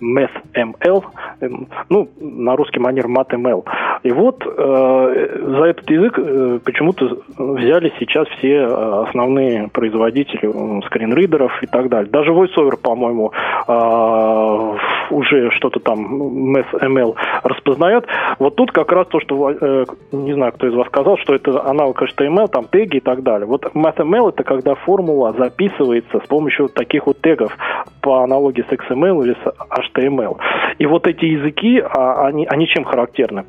MathML, 0.00 1.04
эм, 1.40 1.68
ну, 1.88 2.08
на 2.20 2.56
русский 2.56 2.80
манер 2.80 3.06
MathML. 3.06 3.64
И 4.02 4.10
вот 4.10 4.44
э, 4.46 5.38
за 5.46 5.64
этот 5.64 5.90
язык 5.90 6.18
э, 6.18 6.58
почему-то 6.64 7.18
взяли 7.36 7.92
сейчас 7.98 8.28
все 8.38 8.54
э, 8.54 9.04
основные 9.08 9.68
производители 9.68 10.46
м, 10.46 10.82
скринридеров 10.84 11.52
и 11.62 11.66
так 11.66 11.88
далее. 11.88 12.10
Даже 12.10 12.30
VoiceOver, 12.30 12.76
по-моему, 12.76 13.32
э, 13.66 14.76
уже 15.10 15.50
что-то 15.52 15.80
там 15.80 16.54
MathML 16.54 17.14
распознает. 17.42 18.06
Вот 18.38 18.56
тут 18.56 18.72
как 18.72 18.92
раз 18.92 19.06
то, 19.08 19.20
что, 19.20 19.50
э, 19.50 19.84
не 20.12 20.34
знаю, 20.34 20.52
кто 20.52 20.66
из 20.68 20.74
вас 20.74 20.86
сказал, 20.88 21.16
что 21.18 21.34
это 21.34 21.64
аналог 21.64 22.00
HTML, 22.00 22.48
там 22.48 22.66
теги 22.66 22.98
и 22.98 23.00
так 23.00 23.22
далее. 23.22 23.46
Вот 23.46 23.64
MathML 23.74 24.28
это 24.30 24.44
когда 24.44 24.74
формула 24.74 25.34
записывается 25.36 26.20
с 26.24 26.26
помощью 26.28 26.68
таких 26.68 27.06
вот 27.06 27.20
тегов 27.20 27.56
по 28.00 28.22
аналогии 28.22 28.64
с 28.68 28.72
XML 28.72 29.24
или 29.24 29.34
с 29.44 29.87
HTML. 29.94 30.38
И 30.78 30.86
вот 30.86 31.06
эти 31.06 31.24
языки, 31.24 31.80
а, 31.80 32.26
они, 32.26 32.46
они 32.46 32.66
чем 32.66 32.84
характерны? 32.84 33.44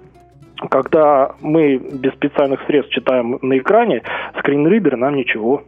Когда 0.69 1.36
мы 1.39 1.78
без 1.78 2.13
специальных 2.13 2.60
средств 2.67 2.93
читаем 2.93 3.39
на 3.41 3.58
экране, 3.58 4.04
скринридер 4.39 4.97
нам 4.97 5.15
ничего 5.15 5.63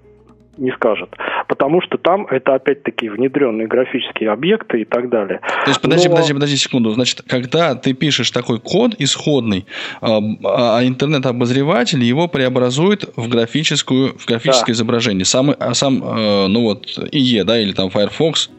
не 0.57 0.71
скажет. 0.71 1.09
Потому 1.47 1.81
что 1.81 1.97
там 1.97 2.25
это 2.27 2.55
опять-таки 2.55 3.09
внедренные 3.09 3.67
графические 3.67 4.31
объекты 4.31 4.81
и 4.81 4.85
так 4.85 5.09
далее. 5.09 5.39
То 5.63 5.69
есть, 5.69 5.81
подожди, 5.81 6.07
Но- 6.07 6.15
подожди, 6.15 6.33
подожди 6.33 6.55
секунду. 6.57 6.91
Значит, 6.91 7.23
когда 7.27 7.75
ты 7.75 7.93
пишешь 7.93 8.31
такой 8.31 8.59
код 8.59 8.95
исходный, 8.99 9.65
а, 10.01 10.19
а 10.43 10.83
интернет-обозреватель 10.83 12.03
его 12.03 12.27
преобразует 12.27 13.05
в 13.15 13.27
графическую, 13.29 14.17
в 14.17 14.25
графическое 14.25 14.73
изображение. 14.73 15.25
Сам, 15.25 15.51
а 15.57 15.73
сам, 15.73 16.03
э, 16.03 16.47
ну 16.47 16.61
вот, 16.61 16.85
IE, 17.11 17.43
да, 17.43 17.59
или 17.59 17.73
там 17.73 17.89
Firefox, 17.89 18.49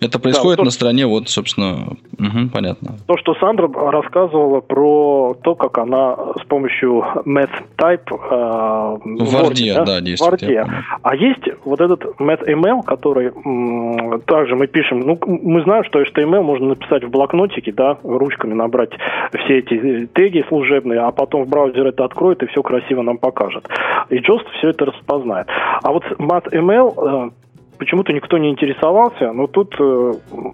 это 0.00 0.18
происходит 0.20 0.58
вот 0.58 0.64
на 0.66 0.70
стороне, 0.70 1.06
вот, 1.06 1.28
собственно, 1.28 1.96
мгм, 2.18 2.50
понятно. 2.50 2.96
То, 3.06 3.16
что 3.16 3.34
Сандра 3.34 3.68
рассказывала 3.68 4.60
про 4.60 5.36
то, 5.42 5.54
как 5.54 5.78
она 5.78 6.16
с 6.40 6.44
помощью 6.46 7.04
MathType 7.24 8.08
э, 8.08 8.98
В 9.04 9.32
Варде, 9.32 9.74
да, 9.74 9.98
в 9.98 10.02
действует. 10.02 10.42
Варде. 10.42 10.66
А 11.02 11.16
есть 11.16 11.42
вот 11.64 11.80
этот 11.80 12.04
MathML, 12.18 12.82
который 12.84 13.32
м, 13.44 14.20
также 14.22 14.54
мы 14.56 14.66
пишем, 14.66 15.00
ну, 15.00 15.18
мы 15.26 15.62
знаем, 15.62 15.84
что 15.84 16.00
HTML 16.00 16.42
можно 16.42 16.68
написать 16.68 17.04
в 17.04 17.10
блокнотике, 17.10 17.72
да, 17.72 17.98
ручками 18.02 18.54
набрать 18.54 18.90
все 19.44 19.58
эти 19.58 19.74
э, 19.74 20.06
теги 20.14 20.44
служебные, 20.48 21.00
а 21.00 21.10
потом 21.10 21.44
в 21.44 21.48
браузер 21.48 21.86
это 21.86 22.04
откроет 22.04 22.42
и 22.42 22.46
все 22.46 22.62
красиво 22.62 23.02
нам 23.02 23.18
покажет. 23.18 23.66
И 24.10 24.16
JOST 24.16 24.46
все 24.58 24.70
это 24.70 24.86
распознает. 24.86 25.48
А 25.82 25.92
вот 25.92 26.04
MathML, 26.18 27.26
э, 27.26 27.30
почему-то 27.78 28.12
никто 28.12 28.38
не 28.38 28.50
интересовался, 28.50 29.32
но 29.32 29.46
тут 29.46 29.74
э, 29.78 30.12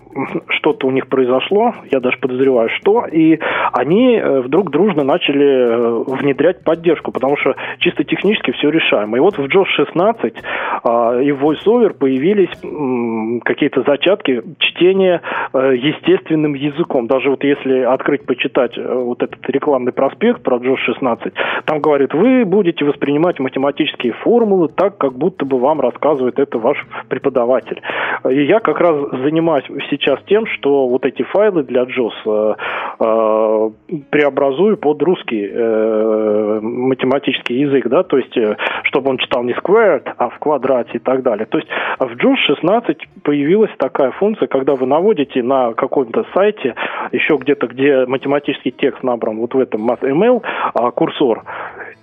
что-то 0.49 0.87
у 0.87 0.91
них 0.91 1.09
произошло, 1.09 1.75
я 1.91 2.01
даже 2.01 2.19
подозреваю, 2.19 2.69
что, 2.69 3.07
и 3.07 3.39
они 3.73 4.17
э, 4.17 4.41
вдруг 4.41 4.71
дружно 4.71 5.05
начали 5.05 5.47
э, 5.47 6.05
внедрять 6.07 6.63
поддержку, 6.65 7.13
потому 7.13 7.37
что 7.37 7.55
чисто 7.79 8.05
технически 8.05 8.53
все 8.53 8.71
решаемо. 8.71 9.17
И 9.17 9.21
вот 9.21 9.39
в 9.39 9.45
JOS 9.45 9.67
16 9.67 10.35
э, 10.35 11.25
и 11.25 11.33
в 11.33 11.45
VoiceOver 11.45 11.95
появились 11.95 12.51
м, 12.63 13.41
какие-то 13.45 13.83
зачатки 13.83 14.43
чтения 14.59 15.23
э, 15.53 15.75
естественным 15.77 16.55
языком. 16.55 17.07
Даже 17.07 17.31
вот 17.31 17.45
если 17.45 17.81
открыть, 17.81 18.27
почитать 18.27 18.77
э, 18.77 18.95
вот 18.95 19.23
этот 19.23 19.49
рекламный 19.49 19.93
проспект 19.93 20.43
про 20.43 20.59
JOS 20.59 20.77
16, 20.77 21.33
там 21.65 21.81
говорит, 21.81 22.15
вы 22.15 22.45
будете 22.45 22.85
воспринимать 22.85 23.39
математические 23.39 24.13
формулы 24.13 24.69
так, 24.69 24.99
как 24.99 25.15
будто 25.15 25.45
бы 25.45 25.59
вам 25.59 25.81
рассказывает 25.81 26.39
это 26.39 26.59
ваш 26.59 26.79
преподаватель. 27.15 27.81
И 28.29 28.45
я 28.45 28.59
как 28.61 28.81
раз 28.81 28.97
занимаюсь 29.23 29.65
сейчас 29.91 30.19
тем, 30.27 30.47
что 30.47 30.89
вот 30.89 31.05
эти 31.07 31.23
файлы 31.23 31.63
для 31.63 31.83
JOS 31.83 32.13
э, 32.27 32.55
э, 33.01 33.71
преобразую 34.11 34.77
под 34.77 35.03
русский 35.03 35.49
э, 35.49 36.59
математический 36.61 37.61
язык, 37.61 37.87
да, 37.89 38.03
то 38.03 38.19
есть 38.19 38.37
э, 38.37 38.57
чтобы 38.85 39.11
он 39.11 39.19
читал 39.19 39.45
не 39.45 39.53
squared, 39.53 40.09
а 40.17 40.29
в 40.29 40.39
квадрате 40.39 40.93
и 40.95 40.99
так 40.99 41.23
далее. 41.23 41.47
То 41.47 41.59
есть 41.59 41.71
в 41.99 42.17
JOS 42.17 42.37
16 42.47 42.99
появилась 43.23 43.71
такая 43.79 44.11
функция, 44.13 44.49
когда 44.49 44.75
вы 44.75 44.87
наводите 44.87 45.43
на 45.43 45.73
каком-то 45.75 46.25
сайте, 46.35 46.75
еще 47.13 47.37
где-то, 47.37 47.69
где 47.69 48.07
математический 48.07 48.73
текст 48.73 49.03
набран 49.03 49.39
вот 49.39 49.55
в 49.55 49.59
этом 49.59 49.89
MathML, 49.89 50.43
а, 50.75 50.91
курсор, 50.91 51.45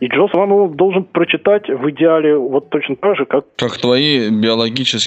и 0.02 0.08
Джос 0.08 0.34
вам 0.34 0.50
его 0.50 0.67
должен 0.67 1.04
прочитать 1.04 1.69
в 1.69 1.89
идеале 1.91 2.36
вот 2.36 2.69
точно 2.69 2.95
так 2.95 3.15
же, 3.15 3.26
как... 3.26 3.45
Как 3.56 3.78
твои 3.78 4.30
биологические 4.32 5.01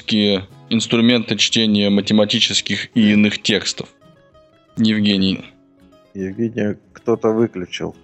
инструменты 0.69 1.35
чтения 1.37 1.89
математических 1.89 2.95
и 2.95 3.13
иных 3.13 3.41
текстов. 3.41 3.89
Евгений. 4.77 5.45
Евгения 6.13 6.77
кто-то 6.93 7.29
выключил. 7.29 7.95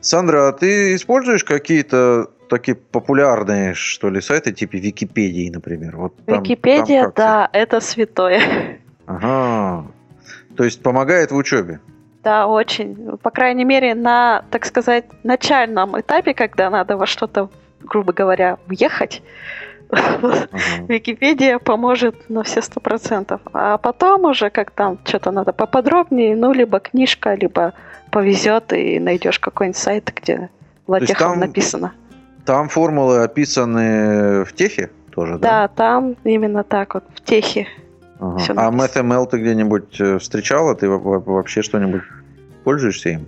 Сандра, 0.00 0.48
а 0.48 0.52
ты 0.52 0.94
используешь 0.94 1.44
какие-то 1.44 2.30
такие 2.48 2.74
популярные, 2.74 3.74
что 3.74 4.10
ли, 4.10 4.20
сайты, 4.20 4.52
типа 4.52 4.76
Википедии, 4.76 5.50
например? 5.50 5.96
Вот 5.96 6.16
там- 6.26 6.42
Википедия, 6.42 7.04
там 7.04 7.12
да, 7.16 7.50
это 7.52 7.80
святое. 7.80 8.78
Ага. 9.06 9.86
То 10.56 10.64
есть 10.64 10.82
помогает 10.82 11.30
в 11.30 11.36
учебе. 11.36 11.80
Да, 12.22 12.46
очень. 12.46 13.16
По 13.18 13.30
крайней 13.30 13.64
мере, 13.64 13.94
на, 13.94 14.44
так 14.50 14.66
сказать, 14.66 15.06
начальном 15.22 15.98
этапе, 15.98 16.34
когда 16.34 16.68
надо 16.68 16.96
во 16.96 17.06
что-то, 17.06 17.50
грубо 17.80 18.12
говоря, 18.12 18.58
въехать. 18.66 19.22
Википедия 20.88 21.58
поможет 21.58 22.28
на 22.28 22.42
все 22.42 22.62
сто 22.62 22.80
процентов. 22.80 23.40
А 23.52 23.78
потом 23.78 24.24
уже, 24.24 24.50
как 24.50 24.70
там 24.70 24.98
что-то 25.04 25.30
надо 25.30 25.52
поподробнее, 25.52 26.36
ну, 26.36 26.52
либо 26.52 26.80
книжка, 26.80 27.34
либо 27.34 27.72
повезет 28.10 28.72
и 28.72 28.98
найдешь 28.98 29.38
какой-нибудь 29.38 29.76
сайт, 29.76 30.12
где 30.14 30.50
латехом 30.86 31.38
написано. 31.38 31.92
Там 32.44 32.68
формулы 32.68 33.22
описаны 33.22 34.44
в 34.44 34.52
техе 34.54 34.90
тоже, 35.14 35.38
да? 35.38 35.62
Да, 35.62 35.68
там 35.68 36.16
именно 36.24 36.64
так 36.64 36.94
вот, 36.94 37.04
в 37.14 37.20
техе. 37.22 37.66
Ага. 38.18 38.40
А. 38.56 38.70
MathML 38.70 39.26
ты 39.28 39.38
где-нибудь 39.38 40.00
э, 40.00 40.18
встречала? 40.18 40.74
Ты 40.74 40.88
во- 40.88 40.98
во- 40.98 41.20
вообще 41.20 41.62
что-нибудь 41.62 42.02
пользуешься 42.64 43.10
им? 43.10 43.26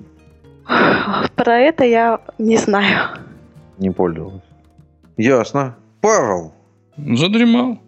Про 1.35 1.59
это 1.59 1.85
я 1.85 2.21
не 2.39 2.57
знаю. 2.57 3.09
Не 3.79 3.91
пользовалась. 3.91 4.43
Ясно. 5.17 5.77
Павел. 6.03 6.53
Задремал. 6.99 7.79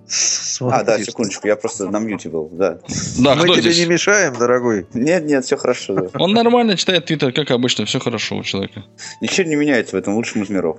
А, 0.60 0.82
да, 0.82 0.84
смотри, 0.94 1.04
секундочку, 1.04 1.46
я 1.46 1.56
просто 1.56 1.90
на 1.90 1.98
мьюте 1.98 2.30
был, 2.30 2.48
да. 2.52 2.78
Да, 3.18 3.34
Мы 3.34 3.44
кто 3.44 3.54
тебе 3.56 3.70
здесь? 3.72 3.80
не 3.86 3.92
мешаем, 3.92 4.34
дорогой. 4.38 4.86
Нет, 4.94 5.24
нет, 5.26 5.44
все 5.44 5.56
хорошо. 5.58 5.94
да. 5.94 6.08
Он 6.18 6.32
нормально 6.32 6.76
читает 6.78 7.04
твиттер, 7.04 7.32
как 7.32 7.50
обычно, 7.50 7.84
все 7.84 7.98
хорошо 8.00 8.36
у 8.36 8.42
человека. 8.42 8.84
Ничего 9.20 9.46
не 9.46 9.56
меняется 9.56 9.96
в 9.96 9.98
этом 9.98 10.14
лучшем 10.14 10.42
из 10.42 10.48
миров. 10.48 10.78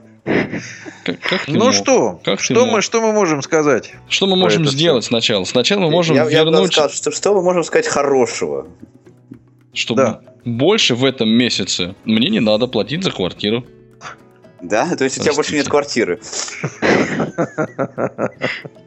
Как, 1.04 1.19
как 1.19 1.45
ты 1.45 1.52
Ну 1.54 1.65
мог? 1.65 1.74
что? 1.76 2.19
Как 2.24 2.39
ты 2.39 2.45
Что 2.45 2.65
мы, 2.65 2.82
что 2.82 3.00
мы 3.02 3.13
можем 3.13 3.43
сказать? 3.43 3.93
Что 4.10 4.26
мы 4.26 4.38
можем 4.38 4.65
сделать 4.65 5.04
сначала? 5.06 5.43
Сначала 5.43 5.82
мы 5.82 5.91
можем 5.91 6.15
я, 6.15 6.24
я 6.28 6.45
бы 6.45 6.50
вернуть, 6.52 6.71
сказал, 6.74 6.89
что, 6.89 7.12
что 7.12 7.36
мы 7.36 7.43
можем 7.43 7.63
сказать 7.63 7.88
хорошего. 7.88 8.67
чтобы 9.74 10.02
Да. 10.02 10.21
больше 10.45 10.95
в 10.95 11.06
этом 11.06 11.30
месяце 11.30 11.93
мне 12.06 12.30
не 12.30 12.39
надо 12.39 12.65
платить 12.67 13.04
за 13.04 13.12
квартиру. 13.12 13.65
Да? 14.61 14.95
То 14.95 15.03
есть 15.03 15.19
у 15.19 15.23
тебя 15.23 15.33
больше 15.33 15.55
нет 15.55 15.67
квартиры. 15.67 16.19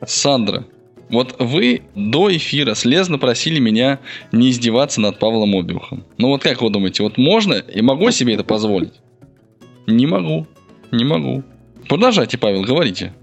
Сандра, 0.07 0.65
вот 1.11 1.37
вы 1.39 1.83
до 1.95 2.35
эфира 2.35 2.75
слезно 2.75 3.19
просили 3.19 3.59
меня 3.59 4.01
не 4.33 4.51
издеваться 4.51 5.01
над 5.01 5.19
Павлом 5.19 5.57
Обиухом. 5.57 6.05
Ну 6.19 6.29
вот 6.29 6.43
как 6.43 6.61
вы 6.63 6.71
думаете, 6.71 7.03
вот 7.03 7.17
можно 7.17 7.55
и 7.55 7.81
могу 7.81 8.11
себе 8.11 8.35
это 8.35 8.45
позволить? 8.45 8.95
Не 9.87 10.07
могу. 10.07 10.47
Не 10.91 11.05
могу. 11.05 11.43
Продолжайте, 11.89 12.39
Павел, 12.39 12.63
говорите. 12.63 13.15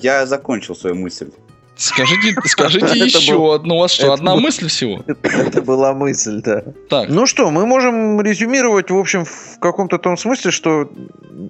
Я 0.00 0.26
закончил 0.26 0.74
свою 0.74 0.96
мысль. 0.96 1.30
Скажите, 1.78 2.34
скажите 2.44 2.98
еще 2.98 3.34
был- 3.38 3.52
одну. 3.52 3.76
У 3.76 3.78
вас 3.78 3.92
что, 3.92 4.04
это 4.06 4.14
одна 4.14 4.34
был- 4.34 4.40
мысль 4.42 4.66
всего? 4.68 5.02
Это 5.06 5.62
была 5.62 5.94
мысль, 5.94 6.42
да. 6.42 6.62
Так, 6.88 7.08
Ну 7.08 7.24
что, 7.24 7.50
мы 7.50 7.64
можем 7.66 8.20
резюмировать, 8.20 8.90
в 8.90 8.96
общем, 8.98 9.24
в 9.24 9.58
каком-то 9.60 9.98
том 9.98 10.16
смысле, 10.16 10.50
что 10.50 10.90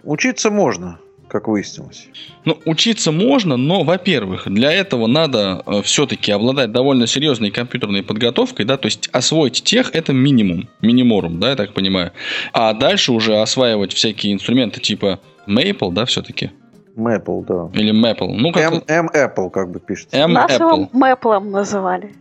учиться 0.05 0.51
можно, 0.51 0.99
как 1.29 1.49
выяснилось. 1.49 2.09
Ну, 2.45 2.59
учиться 2.67 3.11
можно, 3.11 3.57
но, 3.57 3.85
во-первых, 3.85 4.47
для 4.53 4.71
этого 4.71 5.07
надо 5.07 5.62
все-таки 5.83 6.31
обладать 6.31 6.73
довольно 6.73 7.07
серьезной 7.07 7.51
компьютерной 7.51 8.03
подготовкой, 8.03 8.67
да, 8.67 8.77
то 8.77 8.87
есть 8.87 9.09
освоить 9.12 9.62
тех 9.64 9.95
это 9.95 10.12
минимум, 10.12 10.69
миниморум, 10.83 11.41
да, 11.41 11.51
я 11.51 11.57
так 11.57 11.73
понимаю. 11.73 12.12
А 12.53 12.75
дальше 12.75 13.12
уже 13.12 13.41
осваивать 13.41 13.95
всякие 13.95 14.35
инструменты 14.35 14.81
типа 14.81 15.21
Maple, 15.47 15.93
да, 15.93 16.05
все-таки, 16.05 16.51
Maple, 16.99 17.45
да. 17.47 17.81
или 17.81 17.93
Maple, 17.93 18.35
ну 18.35 18.53
как 18.53 18.89
M 18.89 19.09
Apple, 19.15 19.51
как 19.51 19.71
бы 19.71 19.81
пишется. 19.81 20.17
M 20.17 20.33
Нас 20.33 20.51
Apple. 20.51 20.55
его 20.57 20.89
Мэплом 20.93 21.51
называли. 21.51 22.13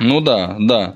Ну 0.00 0.20
да, 0.20 0.56
да. 0.58 0.94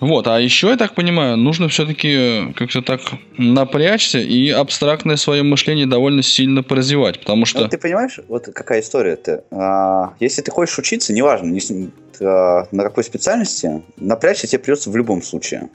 Вот, 0.00 0.26
а 0.26 0.38
еще, 0.38 0.68
я 0.68 0.76
так 0.76 0.94
понимаю, 0.94 1.36
нужно 1.38 1.68
все-таки 1.68 2.52
как-то 2.54 2.82
так 2.82 3.00
напрячься 3.38 4.18
и 4.18 4.50
абстрактное 4.50 5.16
свое 5.16 5.42
мышление 5.42 5.86
довольно 5.86 6.22
сильно 6.22 6.62
поразвивать, 6.62 7.20
потому 7.20 7.40
Ну, 7.40 7.46
что... 7.46 7.66
ты 7.68 7.78
понимаешь, 7.78 8.20
вот 8.28 8.46
какая 8.54 8.80
история-то? 8.80 9.44
А, 9.50 10.12
если 10.20 10.42
ты 10.42 10.50
хочешь 10.50 10.78
учиться, 10.78 11.14
неважно, 11.14 11.46
не 11.46 11.60
с- 11.60 11.72
а, 12.20 12.66
на 12.72 12.82
какой 12.82 13.04
специальности, 13.04 13.82
напрячься 13.96 14.46
тебе 14.46 14.58
придется 14.58 14.90
в 14.90 14.96
любом 14.96 15.22
случае. 15.22 15.70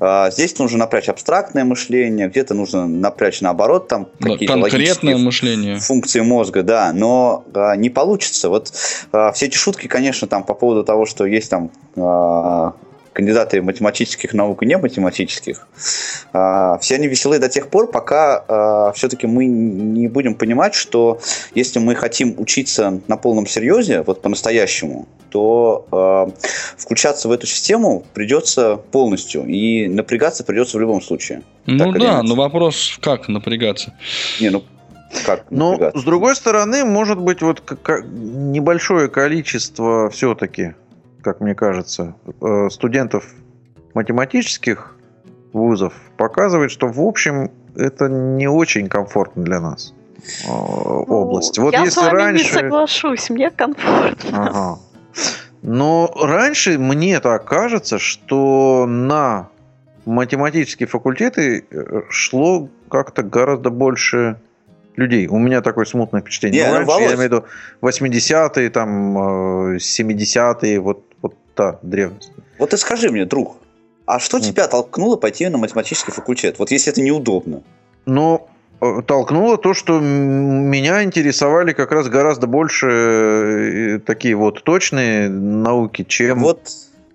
А, 0.00 0.30
здесь 0.30 0.58
нужно 0.58 0.78
напрячь 0.78 1.08
абстрактное 1.10 1.64
мышление, 1.64 2.28
где-то 2.28 2.54
нужно 2.54 2.86
напрячь 2.86 3.42
наоборот, 3.42 3.88
там 3.88 4.08
да, 4.20 4.30
какие-то 4.30 4.54
конкретное 4.54 5.18
мышление. 5.18 5.76
функции 5.80 6.20
мозга, 6.20 6.62
да, 6.62 6.92
но 6.94 7.44
а, 7.54 7.76
не 7.76 7.90
получится. 7.90 8.48
Вот 8.48 8.72
а, 9.12 9.32
все 9.32 9.46
эти 9.46 9.56
шутки, 9.56 9.86
конечно, 9.86 10.26
там 10.28 10.44
по 10.44 10.54
поводу 10.54 10.82
того, 10.82 11.04
что 11.04 11.26
есть 11.26 11.50
там 11.50 11.70
а, 11.96 12.72
кандидаты 13.16 13.62
математических 13.62 14.34
наук 14.34 14.62
и 14.62 14.66
не 14.66 14.76
математических, 14.76 15.66
а, 16.34 16.78
все 16.78 16.96
они 16.96 17.08
веселые 17.08 17.40
до 17.40 17.48
тех 17.48 17.68
пор, 17.68 17.90
пока 17.90 18.92
все-таки 18.94 19.26
мы 19.26 19.46
не 19.46 20.08
будем 20.08 20.34
понимать, 20.34 20.74
что 20.74 21.18
если 21.54 21.78
мы 21.78 21.94
хотим 21.94 22.34
учиться 22.38 23.00
на 23.08 23.16
полном 23.16 23.46
серьезе, 23.46 24.02
вот 24.02 24.20
по-настоящему, 24.20 25.08
то 25.30 25.86
а, 25.90 26.28
включаться 26.76 27.28
в 27.28 27.32
эту 27.32 27.46
систему 27.46 28.04
придется 28.14 28.76
полностью, 28.76 29.46
и 29.46 29.88
напрягаться 29.88 30.44
придется 30.44 30.76
в 30.76 30.80
любом 30.80 31.00
случае. 31.00 31.42
Ну 31.66 31.92
да, 31.92 32.22
но 32.22 32.34
вопрос, 32.34 32.98
как 33.00 33.28
напрягаться? 33.28 33.94
Не, 34.40 34.50
ну 34.50 34.62
как 35.24 35.44
Но, 35.50 35.72
напрягаться? 35.72 36.00
с 36.00 36.04
другой 36.04 36.36
стороны, 36.36 36.84
может 36.84 37.18
быть, 37.18 37.42
вот 37.42 37.62
небольшое 38.04 39.08
количество 39.08 40.10
все-таки, 40.10 40.74
как 41.26 41.40
мне 41.40 41.56
кажется, 41.56 42.14
э, 42.40 42.68
студентов 42.70 43.34
математических 43.94 44.96
вузов 45.52 45.92
показывает, 46.16 46.70
что, 46.70 46.86
в 46.86 47.00
общем, 47.00 47.50
это 47.74 48.08
не 48.08 48.46
очень 48.46 48.88
комфортно 48.88 49.42
для 49.42 49.60
нас 49.60 49.92
э, 50.46 50.48
область. 50.48 51.58
Вот 51.58 51.72
Ну, 51.72 51.78
Я 51.78 51.84
если 51.84 51.98
с 51.98 52.02
вами 52.04 52.16
раньше... 52.16 52.44
не 52.44 52.50
соглашусь, 52.50 53.28
мне 53.28 53.50
комфортно. 53.50 54.46
Ага. 54.46 54.78
Но 55.62 56.12
раньше 56.14 56.78
мне 56.78 57.18
так 57.18 57.44
кажется, 57.44 57.98
что 57.98 58.86
на 58.86 59.48
математические 60.04 60.86
факультеты 60.86 61.66
э, 61.68 62.02
шло 62.08 62.68
как-то 62.88 63.24
гораздо 63.24 63.70
больше 63.70 64.36
людей. 64.96 65.26
У 65.26 65.38
меня 65.38 65.60
такое 65.60 65.84
смутное 65.84 66.20
впечатление. 66.20 66.62
Не, 66.62 66.68
Ну, 66.68 66.80
ну, 66.80 66.86
раньше, 66.86 67.02
я 67.02 67.06
имею 67.08 67.18
в 67.18 67.22
виду 67.22 67.44
80-е, 67.82 68.70
там, 68.70 69.18
э, 69.18 69.76
70-е, 69.78 70.80
вот, 70.80 71.04
вот 71.04 71.04
та 71.56 71.78
древность. 71.82 72.30
Вот 72.58 72.70
ты 72.70 72.76
скажи 72.76 73.10
мне, 73.10 73.24
друг, 73.24 73.56
а 74.06 74.20
что 74.20 74.36
М. 74.36 74.42
тебя 74.42 74.68
толкнуло 74.68 75.16
пойти 75.16 75.48
на 75.48 75.58
математический 75.58 76.12
факультет? 76.12 76.58
Вот 76.58 76.70
если 76.70 76.92
это 76.92 77.00
неудобно. 77.00 77.62
Но 78.04 78.48
э, 78.80 79.02
толкнуло 79.04 79.58
то, 79.58 79.74
что 79.74 79.98
меня 79.98 81.02
интересовали 81.02 81.72
как 81.72 81.90
раз 81.90 82.08
гораздо 82.08 82.46
больше 82.46 82.86
э, 82.86 83.98
такие 84.06 84.36
вот 84.36 84.62
точные 84.62 85.28
науки, 85.28 86.04
чем 86.04 86.38
вот 86.38 86.60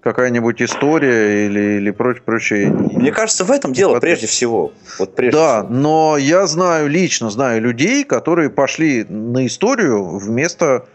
какая-нибудь 0.01 0.62
история 0.62 1.45
или, 1.45 1.77
или 1.77 1.91
прочее, 1.91 2.23
прочее. 2.25 2.69
Мне 2.69 3.12
кажется, 3.12 3.45
в 3.45 3.51
этом 3.51 3.71
дело 3.71 3.99
прежде 3.99 4.27
всего. 4.27 4.73
Вот 4.97 5.15
прежде 5.15 5.38
да, 5.38 5.63
всего. 5.63 5.73
но 5.73 6.17
я 6.17 6.47
знаю, 6.47 6.89
лично 6.89 7.30
знаю 7.30 7.62
людей, 7.62 8.04
которые 8.04 8.49
пошли 8.49 9.06
на 9.08 9.45
историю 9.45 10.17
вместо 10.17 10.88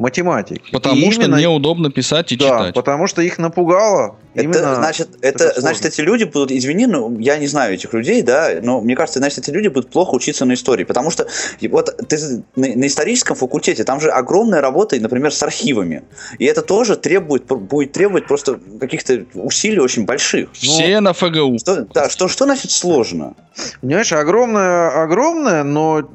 математики. 0.00 0.72
Потому 0.72 1.08
и 1.08 1.10
что 1.12 1.24
именно... 1.24 1.36
неудобно 1.36 1.90
писать 1.90 2.32
и 2.32 2.36
да, 2.36 2.44
читать. 2.44 2.74
потому 2.74 3.06
что 3.06 3.20
их 3.20 3.38
напугало. 3.38 4.16
Это 4.34 4.74
значит, 4.74 5.08
это, 5.20 5.60
значит, 5.60 5.84
эти 5.84 6.00
люди 6.00 6.24
будут, 6.24 6.50
извини, 6.50 6.86
ну, 6.86 7.18
я 7.18 7.36
не 7.36 7.46
знаю 7.46 7.74
этих 7.74 7.92
людей, 7.92 8.22
да, 8.22 8.50
но 8.62 8.80
мне 8.80 8.96
кажется, 8.96 9.18
значит, 9.18 9.40
эти 9.40 9.50
люди 9.50 9.68
будут 9.68 9.90
плохо 9.90 10.14
учиться 10.14 10.44
на 10.44 10.54
истории, 10.54 10.84
потому 10.84 11.10
что 11.10 11.26
вот 11.68 11.94
ты 12.08 12.18
на, 12.56 12.68
на 12.76 12.86
историческом 12.86 13.36
факультете, 13.36 13.84
там 13.84 14.00
же 14.00 14.10
огромная 14.10 14.60
работа, 14.60 14.98
например, 14.98 15.34
с 15.34 15.42
архивами, 15.42 16.02
и 16.38 16.46
это 16.46 16.62
тоже 16.62 16.96
требует, 16.96 17.44
будет 17.44 17.92
требовать 17.92 18.26
просто 18.26 18.58
каких-то 18.80 19.26
усилий 19.34 19.80
очень 19.80 20.06
больших. 20.06 20.52
Все 20.52 21.00
но, 21.00 21.10
на 21.10 21.12
ФГУ. 21.12 21.58
Что, 21.58 21.86
да, 21.92 22.08
что, 22.08 22.28
что 22.28 22.46
значит 22.46 22.70
сложно? 22.70 23.34
Понимаешь, 23.82 24.12
огромное, 24.12 25.02
огромное, 25.02 25.64
но 25.64 26.08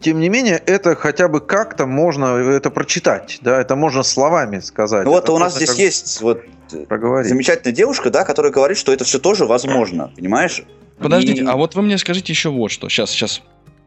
тем 0.00 0.18
не 0.18 0.28
менее, 0.28 0.60
это 0.66 0.96
хотя 0.96 1.28
бы 1.28 1.40
как-то 1.40 1.86
можно 1.86 2.36
это 2.36 2.70
прочитать, 2.70 3.38
да, 3.42 3.60
это 3.60 3.76
можно 3.76 4.02
словами 4.02 4.60
сказать. 4.60 5.04
Ну 5.04 5.10
вот 5.10 5.24
это 5.24 5.32
у 5.32 5.38
нас 5.38 5.54
здесь 5.54 5.74
есть 5.74 6.20
вот 6.22 6.42
проговорить. 6.88 7.28
замечательная 7.28 7.74
девушка, 7.74 8.10
да, 8.10 8.24
которая 8.24 8.50
говорит, 8.50 8.78
что 8.78 8.92
это 8.92 9.04
все 9.04 9.18
тоже 9.18 9.44
возможно, 9.44 10.10
понимаешь? 10.16 10.62
Подождите, 10.98 11.42
И... 11.42 11.46
а 11.46 11.56
вот 11.56 11.74
вы 11.74 11.82
мне 11.82 11.98
скажите 11.98 12.32
еще 12.32 12.50
вот 12.50 12.70
что. 12.70 12.88
Сейчас, 12.88 13.10
сейчас. 13.10 13.42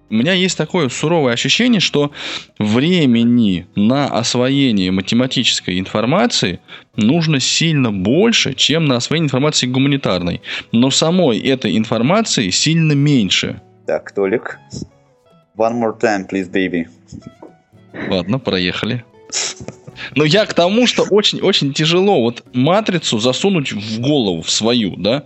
У 0.09 0.15
меня 0.15 0.33
есть 0.33 0.57
такое 0.57 0.89
суровое 0.89 1.33
ощущение, 1.33 1.79
что 1.79 2.11
времени 2.59 3.65
на 3.75 4.05
освоение 4.05 4.91
математической 4.91 5.79
информации 5.79 6.59
нужно 6.95 7.39
сильно 7.39 7.91
больше, 7.91 8.53
чем 8.53 8.85
на 8.85 8.97
освоение 8.97 9.25
информации 9.25 9.65
гуманитарной. 9.65 10.41
Но 10.71 10.91
самой 10.91 11.39
этой 11.39 11.75
информации 11.77 12.51
сильно 12.51 12.91
меньше. 12.93 13.61
Так, 13.87 14.11
Толик. 14.11 14.59
One 15.57 15.79
more 15.79 15.97
time, 15.99 16.27
please, 16.27 16.49
baby. 16.49 16.87
Ладно, 18.09 18.39
проехали. 18.39 19.03
Но 20.15 20.25
я 20.25 20.45
к 20.45 20.53
тому, 20.53 20.87
что 20.87 21.03
очень-очень 21.03 21.73
тяжело 21.73 22.21
вот 22.21 22.43
матрицу 22.53 23.19
засунуть 23.19 23.71
в 23.71 23.99
голову, 23.99 24.41
в 24.41 24.49
свою, 24.49 24.95
да? 24.95 25.25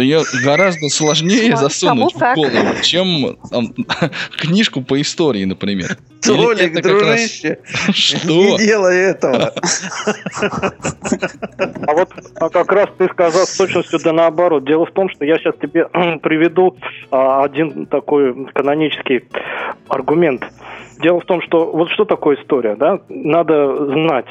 То 0.00 0.02
ее 0.02 0.22
гораздо 0.42 0.88
сложнее 0.88 1.54
засунуть 1.58 2.14
в 2.14 2.34
голову, 2.34 2.82
чем 2.82 3.36
там, 3.50 3.74
книжку 4.38 4.80
по 4.80 4.98
истории, 4.98 5.44
например. 5.44 5.98
Толик, 6.22 6.80
дружище, 6.82 7.58
раз... 7.86 7.96
Что? 7.96 8.28
не 8.28 8.58
делай 8.58 8.96
этого. 9.10 9.52
А 11.86 11.92
вот 11.92 12.10
а 12.36 12.48
как 12.48 12.72
раз 12.72 12.88
ты 12.96 13.08
сказал 13.08 13.46
с 13.46 13.56
точностью 13.56 13.98
да 14.02 14.12
наоборот. 14.12 14.64
Дело 14.64 14.86
в 14.86 14.92
том, 14.92 15.08
что 15.10 15.24
я 15.24 15.38
сейчас 15.38 15.54
тебе 15.60 15.86
приведу 16.22 16.76
а, 17.10 17.44
один 17.44 17.86
такой 17.86 18.46
канонический 18.52 19.24
аргумент 19.88 20.44
Дело 21.02 21.20
в 21.20 21.24
том, 21.24 21.40
что 21.42 21.70
вот 21.72 21.88
что 21.90 22.04
такое 22.04 22.36
история, 22.36 22.76
да? 22.76 23.00
Надо 23.08 23.86
знать, 23.86 24.26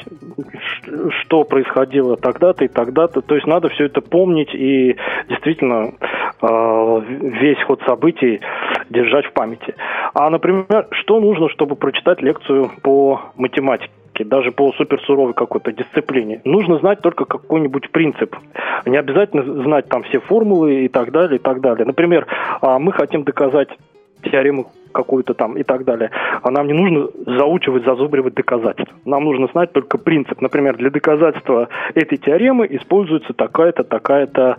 что 1.20 1.44
происходило 1.44 2.16
тогда-то 2.16 2.64
и 2.64 2.68
тогда-то. 2.68 3.22
То 3.22 3.34
есть 3.34 3.46
надо 3.46 3.68
все 3.70 3.86
это 3.86 4.00
помнить 4.00 4.54
и 4.54 4.96
действительно 5.28 5.92
э, 6.40 7.00
весь 7.08 7.62
ход 7.64 7.80
событий 7.86 8.40
держать 8.88 9.26
в 9.26 9.32
памяти. 9.32 9.74
А, 10.14 10.30
например, 10.30 10.86
что 10.92 11.20
нужно, 11.20 11.48
чтобы 11.48 11.76
прочитать 11.76 12.22
лекцию 12.22 12.70
по 12.82 13.20
математике? 13.36 13.90
даже 14.22 14.52
по 14.52 14.70
суперсуровой 14.72 15.32
какой-то 15.32 15.72
дисциплине. 15.72 16.42
Нужно 16.44 16.76
знать 16.76 17.00
только 17.00 17.24
какой-нибудь 17.24 17.90
принцип. 17.90 18.36
Не 18.84 18.98
обязательно 18.98 19.62
знать 19.62 19.88
там 19.88 20.02
все 20.02 20.20
формулы 20.20 20.84
и 20.84 20.88
так 20.88 21.10
далее, 21.10 21.38
и 21.38 21.42
так 21.42 21.62
далее. 21.62 21.86
Например, 21.86 22.26
а, 22.60 22.78
мы 22.78 22.92
хотим 22.92 23.22
доказать 23.24 23.70
теорему 24.22 24.66
какую-то 24.92 25.34
там 25.34 25.56
и 25.56 25.62
так 25.62 25.84
далее. 25.84 26.10
А 26.42 26.50
нам 26.50 26.66
не 26.66 26.72
нужно 26.72 27.08
заучивать, 27.26 27.84
зазубривать 27.84 28.34
доказательства. 28.34 28.96
Нам 29.04 29.24
нужно 29.24 29.48
знать 29.52 29.72
только 29.72 29.98
принцип. 29.98 30.40
Например, 30.40 30.76
для 30.76 30.90
доказательства 30.90 31.68
этой 31.94 32.18
теоремы 32.18 32.66
используется 32.70 33.32
такая-то, 33.32 33.84
такая-то 33.84 34.56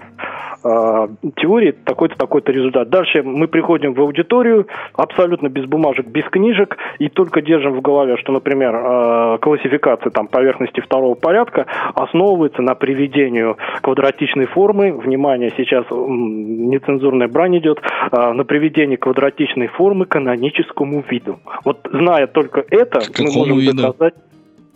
э, 0.64 1.08
теория, 1.38 1.72
такой-то, 1.72 2.18
такой-то 2.18 2.52
результат. 2.52 2.90
Дальше 2.90 3.24
мы 3.24 3.48
приходим 3.48 3.94
в 3.94 4.02
аудиторию 4.02 4.68
абсолютно 4.96 5.50
без 5.50 5.66
бумажек, 5.66 6.08
без 6.08 6.26
книжек 6.26 6.78
и 7.00 7.10
только 7.10 7.42
держим 7.42 7.74
в 7.74 7.82
голове, 7.82 8.18
что, 8.18 8.32
например, 8.32 8.76
э, 8.76 9.38
классификация 9.42 10.12
там 10.12 10.28
поверхности 10.28 10.82
второго 10.82 11.16
порядка 11.16 11.66
основывается 11.96 12.62
на 12.62 12.76
приведению 12.76 13.58
квадратичной 13.82 14.46
формы. 14.46 14.94
Внимание, 14.94 15.52
сейчас 15.58 15.86
нецензурная 15.90 17.28
брань 17.28 17.58
идет. 17.58 17.82
Э, 18.12 18.34
на 18.34 18.44
приведении 18.44 18.96
квадратичной 18.96 19.68
формы 19.68 20.06
к 20.06 20.16
каноническому 20.22 21.04
виду. 21.10 21.40
Вот 21.66 21.80
зная 21.92 22.28
только 22.28 22.64
это, 22.70 23.00
К 23.00 23.20
мы 23.20 23.32
можем 23.32 23.60
виду? 23.60 23.82
доказать... 23.82 24.14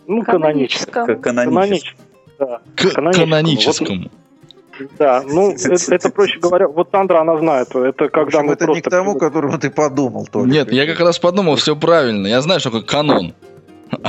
Ну, 0.06 0.22
каноническому. 0.22 1.06
К 1.06 1.20
каноническому. 1.20 2.08
Да, 2.38 2.60
К 2.76 2.94
каноническому. 2.94 4.02
Вот, 4.02 4.90
да, 4.98 5.22
ну 5.26 5.52
это, 5.52 5.94
это 5.94 6.10
проще 6.10 6.38
говоря, 6.38 6.68
вот 6.68 6.90
Сандра 6.92 7.20
она 7.20 7.38
знает, 7.38 7.74
это 7.74 8.10
когда 8.10 8.40
общем, 8.40 8.46
мы 8.46 8.52
это 8.52 8.66
просто... 8.66 8.74
не 8.74 8.82
к 8.82 8.90
тому, 8.90 9.18
которому 9.18 9.58
ты 9.58 9.70
подумал. 9.70 10.28
Только. 10.30 10.50
Нет, 10.50 10.70
я 10.70 10.86
как 10.86 11.00
раз 11.00 11.18
подумал, 11.18 11.56
все 11.56 11.74
правильно. 11.74 12.26
Я 12.26 12.42
знаю, 12.42 12.60
что 12.60 12.70
такое 12.70 12.86
канон. 12.86 13.32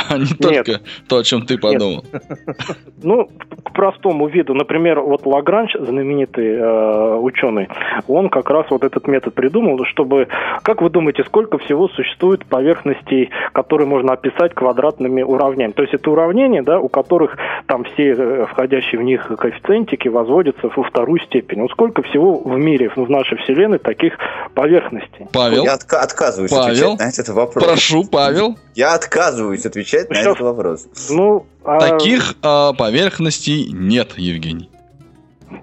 А 0.10 0.18
не 0.18 0.26
только 0.26 0.72
Нет. 0.72 0.82
то, 1.08 1.18
о 1.18 1.24
чем 1.24 1.46
ты 1.46 1.58
подумал. 1.58 2.04
Нет. 2.12 2.24
Ну, 3.04 3.30
к 3.64 3.74
простому 3.74 4.28
виду. 4.28 4.56
Например, 4.56 5.02
вот 5.02 5.26
Лагранж, 5.28 5.76
знаменитый 5.80 6.56
э, 6.56 7.16
ученый, 7.18 7.68
он 8.08 8.30
как 8.30 8.50
раз 8.50 8.66
вот 8.72 8.84
этот 8.84 9.08
метод 9.08 9.36
придумал, 9.36 9.80
чтобы, 9.86 10.28
как 10.64 10.82
вы 10.82 10.90
думаете, 10.90 11.24
сколько 11.24 11.60
всего 11.60 11.88
существует 11.90 12.44
поверхностей, 12.46 13.30
которые 13.54 13.88
можно 13.88 14.14
описать 14.14 14.56
квадратными 14.56 15.22
уравнениями? 15.22 15.74
То 15.74 15.84
есть 15.84 15.94
это 15.94 16.10
уравнения, 16.10 16.64
да, 16.64 16.80
у 16.80 16.90
которых 16.90 17.38
там 17.68 17.84
все 17.84 18.16
э, 18.18 18.46
входящие 18.48 19.00
в 19.00 19.04
них 19.04 19.28
коэффициентики 19.38 20.08
возводятся 20.08 20.70
во 20.76 20.84
вторую 20.84 21.20
степень. 21.22 21.62
Вот 21.62 21.70
сколько 21.70 22.02
всего 22.02 22.40
в 22.40 22.58
мире, 22.58 22.90
в 22.96 23.10
нашей 23.10 23.38
Вселенной 23.44 23.78
таких 23.78 24.18
поверхностей? 24.56 25.28
Павел? 25.32 25.64
Я 25.66 25.76
отка- 25.76 26.00
отказываюсь 26.00 26.50
Павел? 26.52 26.94
отвечать 26.94 27.00
на 27.00 27.10
этот 27.10 27.30
вопрос. 27.30 27.64
Прошу, 27.64 28.04
Павел. 28.12 28.58
Я 28.74 28.96
отказываюсь 28.96 29.67
отвечать 29.68 30.10
на 30.10 30.18
этот 30.18 30.40
вопрос. 30.40 30.88
Ну, 31.10 31.46
а... 31.64 31.80
Таких 31.80 32.36
а, 32.42 32.74
поверхностей 32.74 33.70
нет, 33.72 34.14
Евгений. 34.18 34.70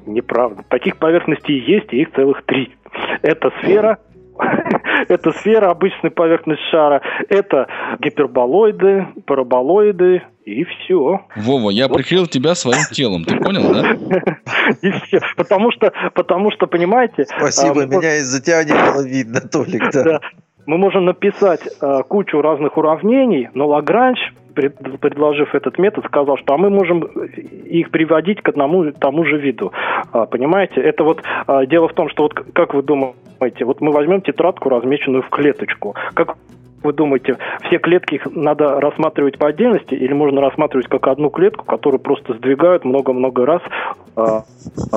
Неправда. 0.06 0.62
Таких 0.68 0.98
поверхностей 0.98 1.58
есть, 1.60 1.92
и 1.92 2.02
их 2.02 2.12
целых 2.12 2.44
три. 2.46 2.74
Это 3.22 3.50
сфера, 3.60 3.98
это 5.08 5.32
сфера, 5.32 5.70
обычная 5.70 6.10
поверхность 6.10 6.62
шара, 6.70 7.02
это 7.28 7.66
гиперболоиды, 8.00 9.06
параболоиды 9.26 10.22
и 10.44 10.64
все. 10.64 11.20
Вова, 11.36 11.70
я 11.70 11.88
вот. 11.88 11.96
прикрыл 11.96 12.26
тебя 12.26 12.54
своим 12.54 12.84
телом, 12.90 13.24
ты 13.24 13.36
понял, 13.38 13.72
да? 13.72 14.36
И 14.82 14.90
все. 14.90 15.20
Потому 15.36 15.70
что, 15.72 15.92
потому 16.14 16.50
что, 16.52 16.66
понимаете... 16.66 17.24
Спасибо, 17.24 17.82
а, 17.82 17.86
меня 17.86 18.16
из-за 18.16 18.42
тебя 18.42 18.64
не 18.64 18.72
было 18.72 19.06
видно, 19.06 19.40
Толик, 19.40 19.90
да. 19.92 20.02
да 20.02 20.20
мы 20.66 20.78
можем 20.78 21.04
написать 21.04 21.60
э, 21.66 22.02
кучу 22.08 22.40
разных 22.40 22.76
уравнений, 22.76 23.48
но 23.54 23.66
Лагранж, 23.66 24.18
пред, 24.54 24.76
предложив 25.00 25.54
этот 25.54 25.78
метод, 25.78 26.04
сказал, 26.06 26.38
что 26.38 26.54
а 26.54 26.58
мы 26.58 26.70
можем 26.70 27.02
их 27.02 27.90
приводить 27.90 28.40
к 28.40 28.48
одному 28.48 28.92
тому 28.92 29.24
же 29.24 29.38
виду. 29.38 29.72
А, 30.12 30.26
понимаете? 30.26 30.80
Это 30.80 31.04
вот 31.04 31.22
а, 31.46 31.66
дело 31.66 31.88
в 31.88 31.94
том, 31.94 32.08
что 32.08 32.24
вот 32.24 32.34
как 32.34 32.74
вы 32.74 32.82
думаете, 32.82 33.64
вот 33.64 33.80
мы 33.80 33.90
возьмем 33.92 34.20
тетрадку, 34.22 34.68
размеченную 34.68 35.22
в 35.22 35.28
клеточку. 35.28 35.94
Как 36.14 36.36
вы 36.84 36.92
думаете, 36.92 37.38
все 37.66 37.78
клетки 37.78 38.14
их 38.14 38.26
надо 38.30 38.80
рассматривать 38.80 39.38
по 39.38 39.48
отдельности 39.48 39.94
или 39.94 40.12
можно 40.12 40.40
рассматривать 40.40 40.88
как 40.88 41.06
одну 41.08 41.30
клетку, 41.30 41.64
которую 41.64 42.00
просто 42.00 42.34
сдвигают 42.34 42.84
много-много 42.84 43.46
раз 43.46 43.62
а, 44.16 44.44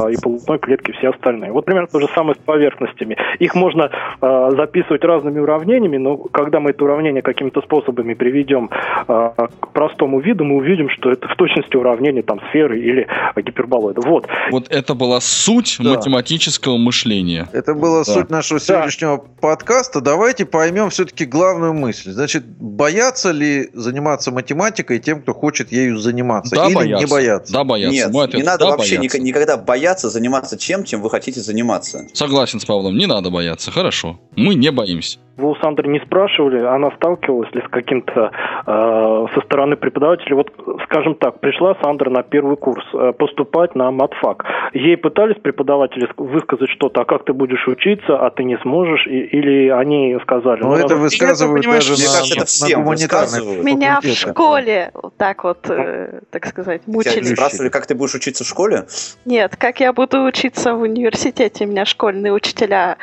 и 0.10 0.17
по 0.21 0.36
одной 0.36 0.60
клетке 0.60 0.93
все 0.93 1.10
остальные? 1.10 1.52
Вот 1.52 1.65
примерно 1.65 1.88
то 1.88 2.00
же 2.00 2.08
самое 2.13 2.36
с 2.36 2.38
поверхностями. 2.39 3.17
Их 3.39 3.56
можно 3.56 3.89
а, 4.21 4.52
записывать 4.52 5.04
разными 5.04 5.39
уравнениями, 5.39 5.97
но 5.97 6.17
когда 6.17 6.60
мы 6.60 6.71
это 6.71 6.84
уравнение 6.84 7.21
какими-то 7.21 7.62
способами 7.62 8.13
приведем 8.13 8.69
а, 9.08 9.34
к 9.60 9.69
простому 9.69 10.19
виду, 10.19 10.43
мы 10.43 10.58
увидим, 10.58 10.89
что 10.89 11.12
это 11.12 11.28
в 11.28 11.36
точности 11.36 11.76
уравнение 11.76 12.23
там 12.23 12.39
сферы 12.50 12.80
или 12.80 13.08
гиперболоида. 13.36 14.02
Вот. 14.02 14.28
Вот 14.52 14.67
это 14.69 14.93
была 14.93 15.19
суть 15.21 15.78
да. 15.80 15.91
математического 15.91 16.78
мышления. 16.78 17.47
Это 17.54 17.73
была 17.73 18.00
да. 18.00 18.04
суть 18.04 18.30
нашего 18.30 18.60
сегодняшнего 18.60 19.17
да. 19.17 19.23
подкаста. 19.41 20.02
Давайте 20.02 20.45
поймем 20.45 20.89
все-таки 20.89 21.26
главную 21.26 21.73
мысль. 21.78 22.12
Значит, 22.12 22.44
боятся 22.46 23.32
ли 23.32 23.70
заниматься 23.74 24.32
математикой 24.32 25.00
тем, 25.00 25.22
кто 25.22 25.34
хочет 25.34 25.72
ею 25.72 25.98
заниматься? 25.98 26.56
Да, 26.56 26.68
Или 26.68 26.76
боятся. 26.76 27.06
не 27.06 27.12
боятся? 27.12 27.54
Да, 27.54 27.63
боятся. 27.63 27.96
Нет, 27.96 28.12
Мой 28.12 28.26
ответ, 28.26 28.42
не 28.42 28.46
надо 28.46 28.66
да, 28.66 28.72
вообще 28.72 28.98
боятся. 28.98 29.20
никогда 29.20 29.58
бояться 29.58 30.10
заниматься 30.10 30.58
чем, 30.58 30.84
чем 30.84 31.02
вы 31.02 31.10
хотите 31.10 31.40
заниматься. 31.40 32.08
Согласен 32.13 32.60
с 32.60 32.66
Павлом, 32.66 32.98
не 32.98 33.06
надо 33.06 33.30
бояться. 33.30 33.72
Хорошо. 33.72 34.20
Мы 34.36 34.56
не 34.56 34.72
боимся. 34.72 35.20
Вы 35.38 35.52
у 35.52 35.56
Сандры 35.58 35.88
не 35.88 36.00
спрашивали, 36.00 36.63
она 36.66 36.90
сталкивалась 36.96 37.54
ли 37.54 37.62
с 37.62 37.70
каким-то 37.70 38.32
э, 38.66 39.25
со 39.36 39.42
стороны 39.46 39.75
преподавателя? 39.75 40.36
Вот, 40.36 40.52
скажем 40.86 41.13
так, 41.13 41.40
пришла 41.42 41.75
Сандра 41.84 42.10
на 42.10 42.23
первый 42.23 42.58
курс 42.58 42.84
э, 42.94 43.13
поступать 43.13 43.75
на 43.75 43.92
матфак. 43.92 44.44
Ей 44.73 44.98
пытались 44.98 45.40
преподаватели 45.40 46.10
высказать 46.17 46.69
что-то, 46.71 47.02
а 47.02 47.06
как 47.06 47.25
ты 47.25 47.34
будешь 47.34 47.67
учиться, 47.67 48.17
а 48.17 48.32
ты 48.32 48.44
не 48.46 48.58
сможешь, 48.63 49.06
и, 49.06 49.19
или 49.38 49.69
они 49.69 50.17
сказали... 50.23 50.62
Ну, 50.63 50.73
это 50.73 50.96
высказывают 50.96 51.67
даже 51.74 51.94
мне 51.94 52.06
на, 52.06 52.12
кажется, 52.13 52.36
это 52.38 52.46
всем 52.46 52.86
высказывают. 52.86 53.63
Меня 53.63 53.92
в 54.00 54.04
факультетах. 54.04 54.32
школе 54.32 54.92
вот 54.94 55.18
так 55.18 55.44
вот, 55.44 55.70
э, 55.70 56.22
так 56.30 56.46
сказать, 56.48 56.82
Тебя 56.84 56.94
мучили. 56.94 57.34
спрашивали, 57.34 57.70
как 57.70 57.86
ты 57.88 57.96
будешь 57.96 58.15
учиться 58.15 58.44
в 58.44 58.48
школе? 58.48 58.86
Нет, 59.26 59.56
как 59.56 59.80
я 59.80 59.94
буду 59.94 60.24
учиться 60.24 60.74
в 60.74 60.82
университете? 60.82 61.65
Меня 61.65 61.86
школьные 61.86 62.34
учителя 62.34 62.98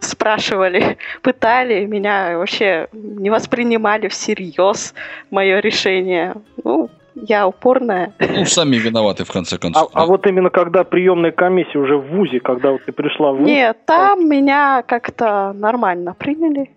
спрашивали, 0.00 0.96
пытали, 1.22 1.84
меня 1.84 2.38
вообще 2.38 2.88
не 2.92 3.30
воспринимали 3.30 4.08
всерьез 4.08 4.94
мое 5.30 5.60
решение. 5.60 6.34
Ну, 6.64 6.88
я 7.14 7.48
упорная. 7.48 8.12
Ну, 8.20 8.44
сами 8.44 8.76
виноваты, 8.76 9.24
в 9.24 9.32
конце 9.32 9.56
А, 9.56 9.58
концов. 9.58 9.90
а 9.92 10.06
вот 10.06 10.24
именно 10.26 10.50
когда 10.50 10.84
приемная 10.84 11.32
комиссия 11.32 11.78
уже 11.78 11.96
в 11.96 12.06
ВУЗе, 12.16 12.38
когда 12.38 12.70
вот 12.70 12.84
ты 12.84 12.92
пришла 12.92 13.32
в 13.32 13.38
ВУЗ, 13.38 13.46
Нет, 13.48 13.76
там 13.86 14.28
меня 14.28 14.84
как-то 14.86 15.52
нормально 15.52 16.14
приняли. 16.16 16.70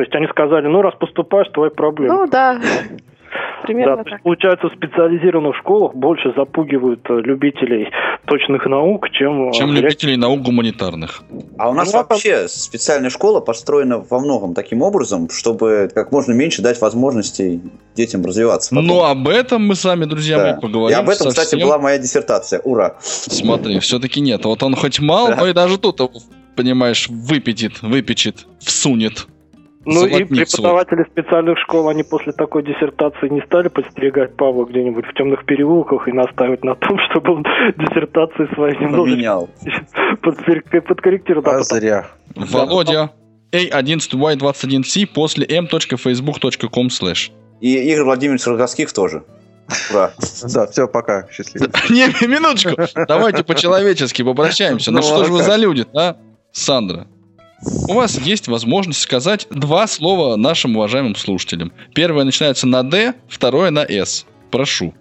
То 0.00 0.04
есть 0.04 0.14
они 0.14 0.28
сказали, 0.28 0.66
ну, 0.66 0.80
раз 0.80 0.94
поступаешь, 0.98 1.46
твои 1.52 1.68
проблемы. 1.68 2.14
Ну 2.14 2.26
да, 2.26 2.54
Да, 2.54 2.60
примерно 3.66 3.98
то 3.98 4.04
так. 4.04 4.12
есть, 4.12 4.22
получается, 4.22 4.68
в 4.70 4.72
специализированных 4.72 5.54
школах 5.56 5.94
больше 5.94 6.32
запугивают 6.34 7.00
э, 7.10 7.20
любителей 7.20 7.90
точных 8.24 8.64
наук, 8.64 9.10
чем... 9.10 9.50
э, 9.50 9.52
Чем 9.52 9.74
любителей 9.74 10.16
наук 10.16 10.40
гуманитарных. 10.40 11.22
А 11.58 11.68
у 11.68 11.74
нас 11.74 11.92
Ну, 11.92 11.98
а 11.98 12.02
там- 12.04 12.06
вообще 12.16 12.48
специальная 12.48 13.10
школа 13.10 13.40
построена 13.40 13.98
во 13.98 14.20
многом 14.20 14.54
таким 14.54 14.80
образом, 14.80 15.28
чтобы 15.28 15.90
как 15.94 16.12
можно 16.12 16.32
меньше 16.32 16.62
дать 16.62 16.80
возможностей 16.80 17.60
детям 17.94 18.24
развиваться. 18.24 18.70
потом. 18.70 18.86
Но 18.86 19.04
об 19.04 19.28
этом 19.28 19.66
мы 19.66 19.74
с 19.74 19.84
вами, 19.84 20.06
друзья 20.06 20.38
Да. 20.38 20.52
мои, 20.52 20.60
поговорим. 20.62 20.96
И 20.96 20.98
об 20.98 21.10
этом, 21.10 21.28
кстати, 21.28 21.50
совсем- 21.50 21.60
была 21.68 21.78
моя 21.78 21.98
диссертация. 21.98 22.60
Ура! 22.64 22.96
Смотри, 23.00 23.78
все-таки 23.80 24.22
нет. 24.22 24.46
Вот 24.46 24.62
он 24.62 24.74
хоть 24.76 24.98
мал, 24.98 25.28
Да. 25.28 25.36
но 25.36 25.46
и 25.46 25.52
даже 25.52 25.76
тут, 25.76 26.00
понимаешь, 26.56 27.06
выпятит, 27.10 27.82
выпечет, 27.82 28.46
всунет. 28.60 29.26
Ну 29.86 30.06
и 30.06 30.24
преподаватели 30.24 31.06
специальных 31.10 31.58
школ, 31.58 31.88
они 31.88 32.02
после 32.02 32.32
такой 32.32 32.62
диссертации 32.62 33.28
не 33.28 33.40
стали 33.46 33.68
подстерегать 33.68 34.36
Павла 34.36 34.66
где-нибудь 34.66 35.06
в 35.06 35.14
темных 35.14 35.46
переулках 35.46 36.06
и 36.06 36.12
настаивать 36.12 36.62
на 36.64 36.74
том, 36.74 36.98
чтобы 37.10 37.34
он 37.36 37.42
диссертации 37.78 38.54
свои 38.54 38.72
немножечко 38.76 39.10
Поменял. 39.14 39.50
подкор- 40.22 40.80
подкорректировал. 40.82 41.50
А 41.50 41.62
зря. 41.62 42.06
Володя, 42.36 43.10
A11Y21C 43.52 45.06
после 45.06 45.46
m.facebook.com 45.46 46.88
slash. 46.88 47.30
И 47.60 47.74
Игорь 47.92 48.04
Владимирович 48.04 48.46
Роговских 48.46 48.92
тоже. 48.92 49.22
Ура! 49.90 50.12
Да, 50.54 50.66
все, 50.66 50.88
пока. 50.88 51.26
Счастливо. 51.30 51.70
Не, 51.88 52.06
минуточку. 52.26 52.72
Давайте 53.08 53.44
по-человечески 53.44 54.22
попрощаемся. 54.22 54.90
Ну 54.90 54.98
Ну, 54.98 55.02
что 55.02 55.24
же 55.24 55.32
вы 55.32 55.42
за 55.42 55.56
люди, 55.56 55.86
а? 55.94 56.16
Сандра, 56.52 57.06
у 57.88 57.94
вас 57.94 58.18
есть 58.18 58.48
возможность 58.48 59.00
сказать 59.00 59.46
два 59.50 59.86
слова 59.86 60.36
нашим 60.36 60.76
уважаемым 60.76 61.14
слушателям. 61.14 61.72
Первое 61.94 62.24
начинается 62.24 62.66
на 62.66 62.82
«Д», 62.82 63.14
второе 63.28 63.70
на 63.70 63.84
«С». 63.84 64.26
Прошу. 64.50 64.94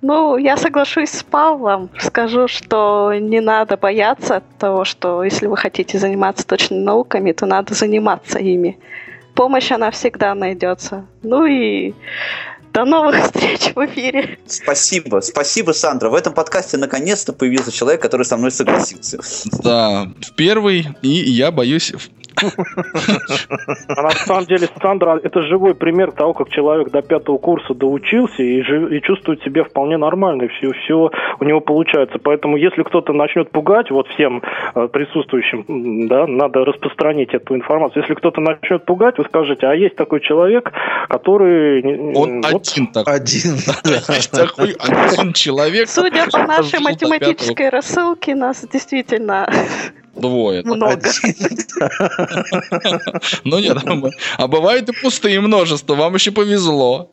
Ну, 0.00 0.36
я 0.36 0.56
соглашусь 0.56 1.10
с 1.10 1.24
Павлом. 1.24 1.90
Скажу, 1.98 2.46
что 2.46 3.12
не 3.18 3.40
надо 3.40 3.76
бояться 3.76 4.42
того, 4.58 4.84
что 4.84 5.24
если 5.24 5.46
вы 5.46 5.56
хотите 5.56 5.98
заниматься 5.98 6.46
точными 6.46 6.82
науками, 6.82 7.32
то 7.32 7.46
надо 7.46 7.74
заниматься 7.74 8.38
ими. 8.38 8.78
Помощь, 9.34 9.72
она 9.72 9.90
всегда 9.90 10.34
найдется. 10.34 11.06
Ну 11.22 11.46
и 11.46 11.94
до 12.78 12.84
новых 12.84 13.16
встреч 13.16 13.72
в 13.74 13.84
эфире. 13.86 14.38
Спасибо, 14.46 15.20
спасибо, 15.20 15.72
Сандра. 15.72 16.10
В 16.10 16.14
этом 16.14 16.32
подкасте 16.32 16.76
наконец-то 16.76 17.32
появился 17.32 17.72
человек, 17.72 18.00
который 18.00 18.22
со 18.24 18.36
мной 18.36 18.50
согласился. 18.52 19.18
Да, 19.62 20.06
в 20.20 20.34
первый, 20.36 20.86
и 21.02 21.08
я 21.08 21.50
боюсь... 21.50 21.92
в- 21.92 22.08
А 23.96 24.02
на 24.02 24.10
самом 24.10 24.44
деле, 24.44 24.68
Сандра, 24.80 25.18
это 25.20 25.42
живой 25.42 25.74
пример 25.74 26.12
того, 26.12 26.34
как 26.34 26.50
человек 26.50 26.90
до 26.92 27.02
пятого 27.02 27.36
курса 27.38 27.74
доучился 27.74 28.40
и, 28.44 28.62
жив- 28.62 28.92
и 28.92 29.02
чувствует 29.02 29.42
себя 29.42 29.64
вполне 29.64 29.96
нормально, 29.96 30.44
и 30.44 30.48
все, 30.48 30.70
все 30.84 31.10
у 31.40 31.44
него 31.44 31.60
получается. 31.60 32.18
Поэтому, 32.22 32.56
если 32.56 32.84
кто-то 32.84 33.12
начнет 33.12 33.50
пугать, 33.50 33.90
вот 33.90 34.06
всем 34.10 34.40
э, 34.76 34.86
присутствующим, 34.86 36.06
да, 36.06 36.28
надо 36.28 36.64
распространить 36.64 37.34
эту 37.34 37.56
информацию. 37.56 38.02
Если 38.02 38.14
кто-то 38.14 38.40
начнет 38.40 38.84
пугать, 38.84 39.18
вы 39.18 39.24
скажете, 39.24 39.66
а 39.66 39.74
есть 39.74 39.96
такой 39.96 40.20
человек, 40.20 40.70
который... 41.08 41.82
Он 42.14 42.40
вот, 42.42 42.67
один 42.72 42.86
такой. 42.88 43.14
Один. 43.14 43.58
Такой 44.30 44.72
один 44.72 45.32
человек. 45.32 45.88
Судя 45.88 46.26
по 46.30 46.38
нашей 46.46 46.80
математической 46.80 47.68
рассылке, 47.68 48.34
нас 48.34 48.64
действительно. 48.72 49.48
Двое. 50.14 50.62
много. 50.64 51.00
Ну 53.44 53.58
нет, 53.60 53.78
а 54.36 54.48
бывает 54.48 54.88
и 54.88 54.92
пустые 54.92 55.40
множество. 55.40 55.94
Вам 55.94 56.14
еще 56.14 56.32
повезло. 56.32 57.10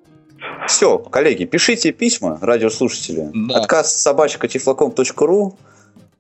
Все, 0.68 0.98
коллеги, 0.98 1.46
пишите 1.46 1.92
письма, 1.92 2.40
радиослушатели. 2.42 3.30
Да. 3.34 3.60
Отказ 3.60 4.02
собачка 4.02 4.48
тифлоком.ру 4.48 5.58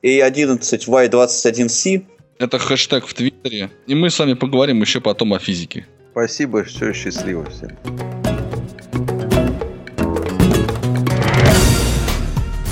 и 0.01 0.19
11y21c. 0.19 2.03
Это 2.37 2.59
хэштег 2.59 3.07
в 3.07 3.13
Твиттере. 3.13 3.71
И 3.87 3.95
мы 3.95 4.09
с 4.09 4.19
вами 4.19 4.33
поговорим 4.33 4.81
еще 4.81 5.01
потом 5.01 5.33
о 5.33 5.39
физике. 5.39 5.87
Спасибо, 6.11 6.63
все, 6.63 6.93
счастливо 6.93 7.45
всем. 7.45 8.14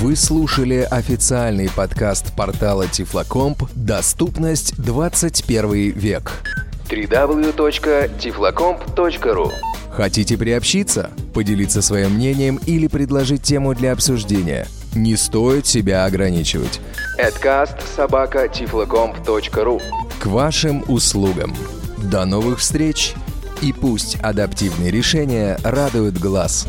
Вы 0.04 0.14
слушали 0.16 0.86
официальный 0.90 1.70
подкаст 1.70 2.36
портала 2.36 2.86
Тифлокомп 2.86 3.62
«Доступность 3.74 4.76
21 4.76 5.92
век». 5.92 6.42
www.tiflocomp.ru 6.90 9.50
Хотите 9.90 10.36
приобщиться, 10.36 11.10
поделиться 11.32 11.80
своим 11.80 12.16
мнением 12.16 12.60
или 12.66 12.86
предложить 12.86 13.44
тему 13.44 13.74
для 13.74 13.92
обсуждения? 13.92 14.66
Не 14.94 15.16
стоит 15.16 15.66
себя 15.66 16.04
ограничивать. 16.04 16.82
Adcast 17.18 17.78
собака 17.96 18.44
tiflocomp.ru 18.44 19.80
К 20.20 20.26
вашим 20.26 20.84
услугам. 20.86 21.54
До 21.96 22.26
новых 22.26 22.58
встреч! 22.58 23.14
И 23.62 23.72
пусть 23.72 24.16
адаптивные 24.16 24.90
решения 24.90 25.56
радуют 25.64 26.18
глаз. 26.18 26.66